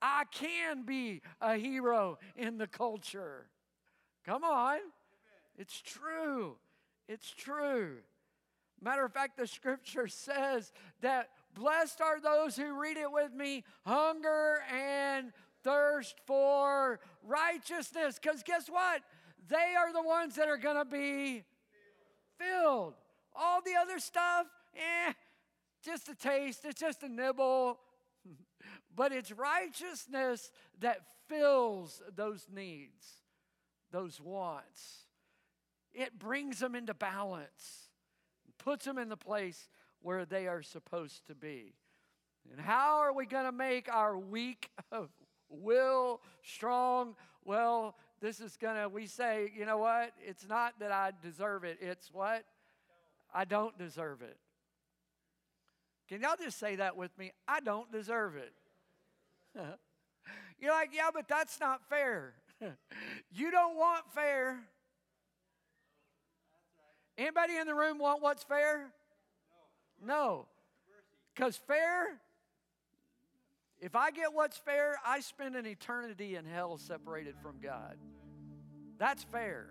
I 0.00 0.24
can 0.30 0.84
be 0.84 1.22
a 1.40 1.56
hero 1.56 2.18
in 2.36 2.58
the 2.58 2.66
culture. 2.66 3.46
Come 4.24 4.44
on. 4.44 4.78
It's 5.58 5.80
true. 5.80 6.56
It's 7.08 7.30
true. 7.30 7.98
Matter 8.80 9.04
of 9.04 9.12
fact, 9.12 9.36
the 9.36 9.46
scripture 9.46 10.08
says 10.08 10.72
that 11.00 11.30
blessed 11.54 12.00
are 12.00 12.20
those 12.20 12.56
who 12.56 12.78
read 12.80 12.96
it 12.96 13.10
with 13.10 13.32
me, 13.32 13.64
hunger 13.84 14.60
and 14.72 15.32
thirst 15.62 16.16
for 16.26 17.00
righteousness. 17.22 18.18
Because 18.20 18.42
guess 18.42 18.68
what? 18.68 19.02
They 19.48 19.74
are 19.78 19.92
the 19.92 20.02
ones 20.02 20.34
that 20.34 20.48
are 20.48 20.58
going 20.58 20.76
to 20.76 20.84
be 20.84 21.44
filled. 22.38 22.94
All 23.34 23.60
the 23.62 23.74
other 23.80 23.98
stuff, 23.98 24.46
eh, 24.74 25.12
just 25.84 26.08
a 26.08 26.14
taste, 26.14 26.64
it's 26.64 26.80
just 26.80 27.02
a 27.02 27.08
nibble. 27.08 27.78
but 28.94 29.12
it's 29.12 29.32
righteousness 29.32 30.50
that 30.80 31.00
fills 31.28 32.02
those 32.14 32.46
needs, 32.52 33.22
those 33.90 34.20
wants 34.20 35.05
it 35.96 36.18
brings 36.18 36.60
them 36.60 36.74
into 36.74 36.94
balance, 36.94 37.88
puts 38.58 38.84
them 38.84 38.98
in 38.98 39.08
the 39.08 39.16
place 39.16 39.68
where 40.02 40.26
they 40.26 40.46
are 40.46 40.62
supposed 40.62 41.26
to 41.26 41.34
be. 41.34 41.74
And 42.52 42.60
how 42.60 42.98
are 42.98 43.12
we 43.12 43.26
going 43.26 43.46
to 43.46 43.52
make 43.52 43.92
our 43.92 44.16
weak 44.16 44.68
will 45.48 46.20
strong? 46.42 47.16
Well, 47.44 47.96
this 48.20 48.40
is 48.40 48.56
going 48.56 48.76
to, 48.76 48.88
we 48.88 49.06
say, 49.06 49.50
you 49.56 49.64
know 49.64 49.78
what? 49.78 50.12
It's 50.24 50.46
not 50.46 50.78
that 50.80 50.92
I 50.92 51.12
deserve 51.22 51.64
it. 51.64 51.78
It's 51.80 52.12
what? 52.12 52.44
I 53.34 53.44
don't 53.44 53.76
deserve 53.78 54.22
it. 54.22 54.36
Can 56.08 56.20
y'all 56.20 56.36
just 56.40 56.58
say 56.58 56.76
that 56.76 56.96
with 56.96 57.16
me? 57.18 57.32
I 57.48 57.60
don't 57.60 57.90
deserve 57.90 58.36
it. 58.36 58.52
You're 60.60 60.72
like, 60.72 60.90
yeah, 60.94 61.08
but 61.12 61.26
that's 61.26 61.58
not 61.58 61.80
fair. 61.88 62.34
you 63.32 63.50
don't 63.50 63.76
want 63.76 64.04
fair. 64.14 64.60
Anybody 67.18 67.56
in 67.56 67.66
the 67.66 67.74
room 67.74 67.98
want 67.98 68.22
what's 68.22 68.42
fair? 68.42 68.92
No. 70.04 70.46
Because 71.34 71.56
fair, 71.56 72.20
if 73.80 73.94
I 73.94 74.10
get 74.10 74.32
what's 74.32 74.56
fair, 74.56 74.96
I 75.04 75.20
spend 75.20 75.54
an 75.54 75.66
eternity 75.66 76.36
in 76.36 76.44
hell 76.44 76.78
separated 76.78 77.34
from 77.42 77.60
God. 77.62 77.96
That's 78.98 79.24
fair. 79.24 79.70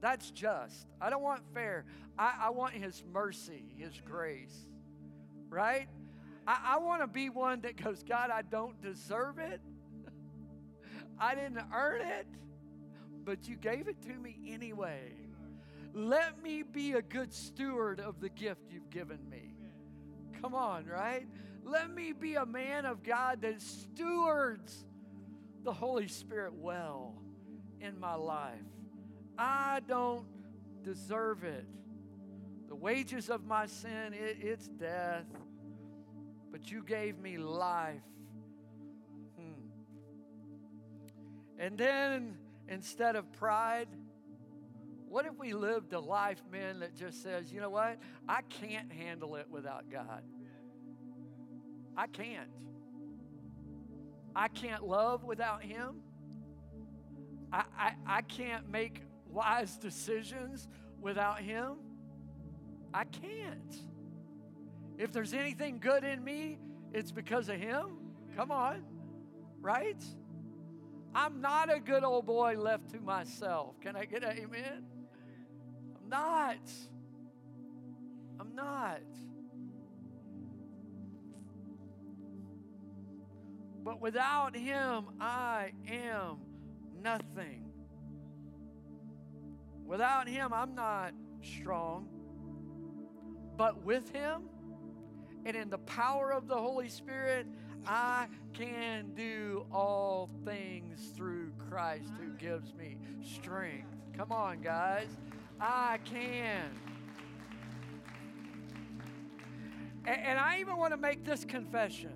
That's 0.00 0.30
just. 0.30 0.86
I 1.00 1.10
don't 1.10 1.22
want 1.22 1.42
fair. 1.54 1.84
I, 2.18 2.34
I 2.44 2.50
want 2.50 2.74
His 2.74 3.02
mercy, 3.12 3.64
His 3.76 3.92
grace. 4.04 4.66
Right? 5.48 5.88
I, 6.46 6.74
I 6.74 6.78
want 6.78 7.02
to 7.02 7.06
be 7.06 7.28
one 7.28 7.62
that 7.62 7.82
goes, 7.82 8.02
God, 8.02 8.30
I 8.30 8.42
don't 8.42 8.80
deserve 8.80 9.38
it. 9.38 9.60
I 11.18 11.34
didn't 11.34 11.60
earn 11.74 12.02
it, 12.02 12.26
but 13.24 13.48
you 13.48 13.56
gave 13.56 13.88
it 13.88 14.00
to 14.02 14.12
me 14.12 14.38
anyway. 14.48 15.12
Let 15.92 16.42
me 16.42 16.62
be 16.62 16.92
a 16.92 17.02
good 17.02 17.32
steward 17.32 18.00
of 18.00 18.20
the 18.20 18.28
gift 18.28 18.62
you've 18.70 18.90
given 18.90 19.18
me. 19.28 19.54
Come 20.40 20.54
on, 20.54 20.86
right? 20.86 21.26
Let 21.64 21.90
me 21.90 22.12
be 22.12 22.36
a 22.36 22.46
man 22.46 22.86
of 22.86 23.02
God 23.02 23.42
that 23.42 23.60
stewards 23.60 24.84
the 25.62 25.72
Holy 25.72 26.08
Spirit 26.08 26.54
well 26.54 27.14
in 27.80 27.98
my 27.98 28.14
life. 28.14 28.58
I 29.36 29.80
don't 29.86 30.26
deserve 30.82 31.44
it. 31.44 31.66
The 32.68 32.74
wages 32.76 33.28
of 33.28 33.44
my 33.44 33.66
sin, 33.66 34.14
it, 34.14 34.38
it's 34.40 34.68
death. 34.68 35.26
But 36.50 36.70
you 36.70 36.82
gave 36.82 37.18
me 37.18 37.36
life. 37.36 38.02
Hmm. 39.36 39.52
And 41.58 41.76
then 41.76 42.36
instead 42.68 43.16
of 43.16 43.30
pride, 43.32 43.88
what 45.10 45.26
if 45.26 45.36
we 45.36 45.52
lived 45.52 45.92
a 45.92 45.98
life, 45.98 46.40
men, 46.52 46.78
that 46.80 46.94
just 46.94 47.20
says, 47.20 47.52
you 47.52 47.60
know 47.60 47.68
what? 47.68 47.98
I 48.28 48.42
can't 48.42 48.92
handle 48.92 49.34
it 49.34 49.48
without 49.50 49.90
God. 49.90 50.22
I 51.96 52.06
can't. 52.06 52.48
I 54.36 54.46
can't 54.46 54.86
love 54.86 55.24
without 55.24 55.64
Him. 55.64 55.96
I, 57.52 57.64
I, 57.76 57.92
I 58.06 58.22
can't 58.22 58.70
make 58.70 59.02
wise 59.28 59.76
decisions 59.76 60.68
without 61.00 61.40
Him. 61.40 61.78
I 62.94 63.02
can't. 63.02 63.82
If 64.96 65.10
there's 65.10 65.34
anything 65.34 65.80
good 65.80 66.04
in 66.04 66.22
me, 66.22 66.58
it's 66.92 67.10
because 67.10 67.48
of 67.48 67.56
Him. 67.56 67.98
Come 68.36 68.52
on, 68.52 68.84
right? 69.60 70.00
I'm 71.16 71.40
not 71.40 71.74
a 71.74 71.80
good 71.80 72.04
old 72.04 72.26
boy 72.26 72.54
left 72.56 72.90
to 72.90 73.00
myself. 73.00 73.80
Can 73.80 73.96
I 73.96 74.04
get 74.04 74.22
an 74.22 74.38
amen? 74.38 74.84
Not. 76.10 76.58
I'm 78.40 78.54
not. 78.56 79.00
But 83.84 84.00
without 84.00 84.56
Him, 84.56 85.04
I 85.20 85.70
am 85.88 86.38
nothing. 87.00 87.70
Without 89.86 90.28
Him, 90.28 90.52
I'm 90.52 90.74
not 90.74 91.12
strong. 91.42 92.08
But 93.56 93.84
with 93.84 94.10
Him 94.10 94.42
and 95.46 95.56
in 95.56 95.70
the 95.70 95.78
power 95.78 96.32
of 96.32 96.48
the 96.48 96.56
Holy 96.56 96.88
Spirit, 96.88 97.46
I 97.86 98.26
can 98.52 99.12
do 99.14 99.64
all 99.72 100.28
things 100.44 101.12
through 101.16 101.52
Christ 101.70 102.12
who 102.20 102.30
gives 102.32 102.74
me 102.74 102.98
strength. 103.22 103.94
Come 104.16 104.32
on, 104.32 104.60
guys. 104.60 105.08
I 105.60 105.98
can. 106.04 106.70
And, 110.06 110.20
and 110.20 110.38
I 110.38 110.60
even 110.60 110.76
want 110.76 110.92
to 110.92 110.96
make 110.96 111.24
this 111.24 111.44
confession 111.44 112.12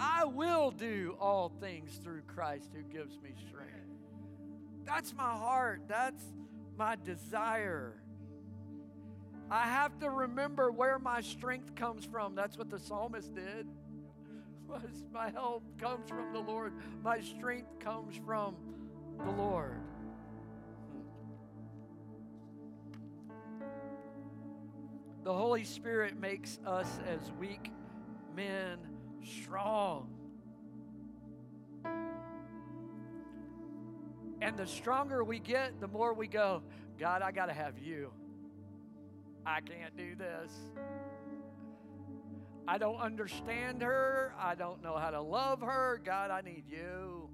I 0.00 0.24
will 0.24 0.72
do 0.72 1.16
all 1.20 1.52
things 1.60 2.00
through 2.02 2.22
Christ 2.22 2.70
who 2.74 2.82
gives 2.82 3.14
me 3.22 3.30
strength. 3.48 3.70
That's 4.84 5.14
my 5.14 5.30
heart. 5.30 5.82
That's 5.86 6.24
my 6.76 6.96
desire. 7.04 8.02
I 9.48 9.64
have 9.64 9.96
to 10.00 10.10
remember 10.10 10.72
where 10.72 10.98
my 10.98 11.20
strength 11.20 11.76
comes 11.76 12.04
from. 12.04 12.34
That's 12.34 12.58
what 12.58 12.68
the 12.68 12.80
psalmist 12.80 13.34
did. 13.34 13.68
My 15.12 15.30
help 15.30 15.62
comes 15.78 16.08
from 16.08 16.32
the 16.32 16.40
Lord. 16.40 16.72
My 17.04 17.20
strength 17.20 17.78
comes 17.78 18.18
from 18.24 18.56
the 19.22 19.30
Lord. 19.30 19.76
The 25.24 25.32
Holy 25.32 25.62
Spirit 25.62 26.18
makes 26.18 26.58
us 26.66 26.88
as 27.06 27.30
weak 27.38 27.70
men 28.34 28.78
strong. 29.24 30.08
And 34.40 34.56
the 34.56 34.66
stronger 34.66 35.22
we 35.22 35.38
get, 35.38 35.80
the 35.80 35.86
more 35.86 36.12
we 36.12 36.26
go, 36.26 36.62
God, 36.98 37.22
I 37.22 37.30
got 37.30 37.46
to 37.46 37.52
have 37.52 37.78
you. 37.78 38.10
I 39.46 39.60
can't 39.60 39.96
do 39.96 40.16
this. 40.16 40.52
I 42.66 42.78
don't 42.78 42.98
understand 42.98 43.82
her. 43.82 44.34
I 44.38 44.56
don't 44.56 44.82
know 44.82 44.96
how 44.96 45.10
to 45.10 45.20
love 45.20 45.60
her. 45.60 46.00
God, 46.04 46.32
I 46.32 46.40
need 46.40 46.64
you. 46.66 47.28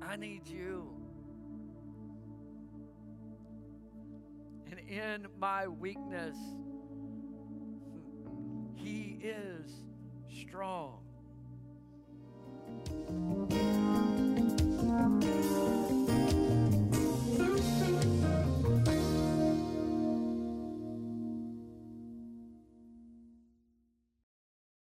I 0.00 0.16
need 0.16 0.46
you. 0.46 1.01
and 4.72 4.88
in 4.88 5.26
my 5.38 5.68
weakness, 5.68 6.36
He 8.74 9.18
is 9.22 9.70
strong. 10.40 10.98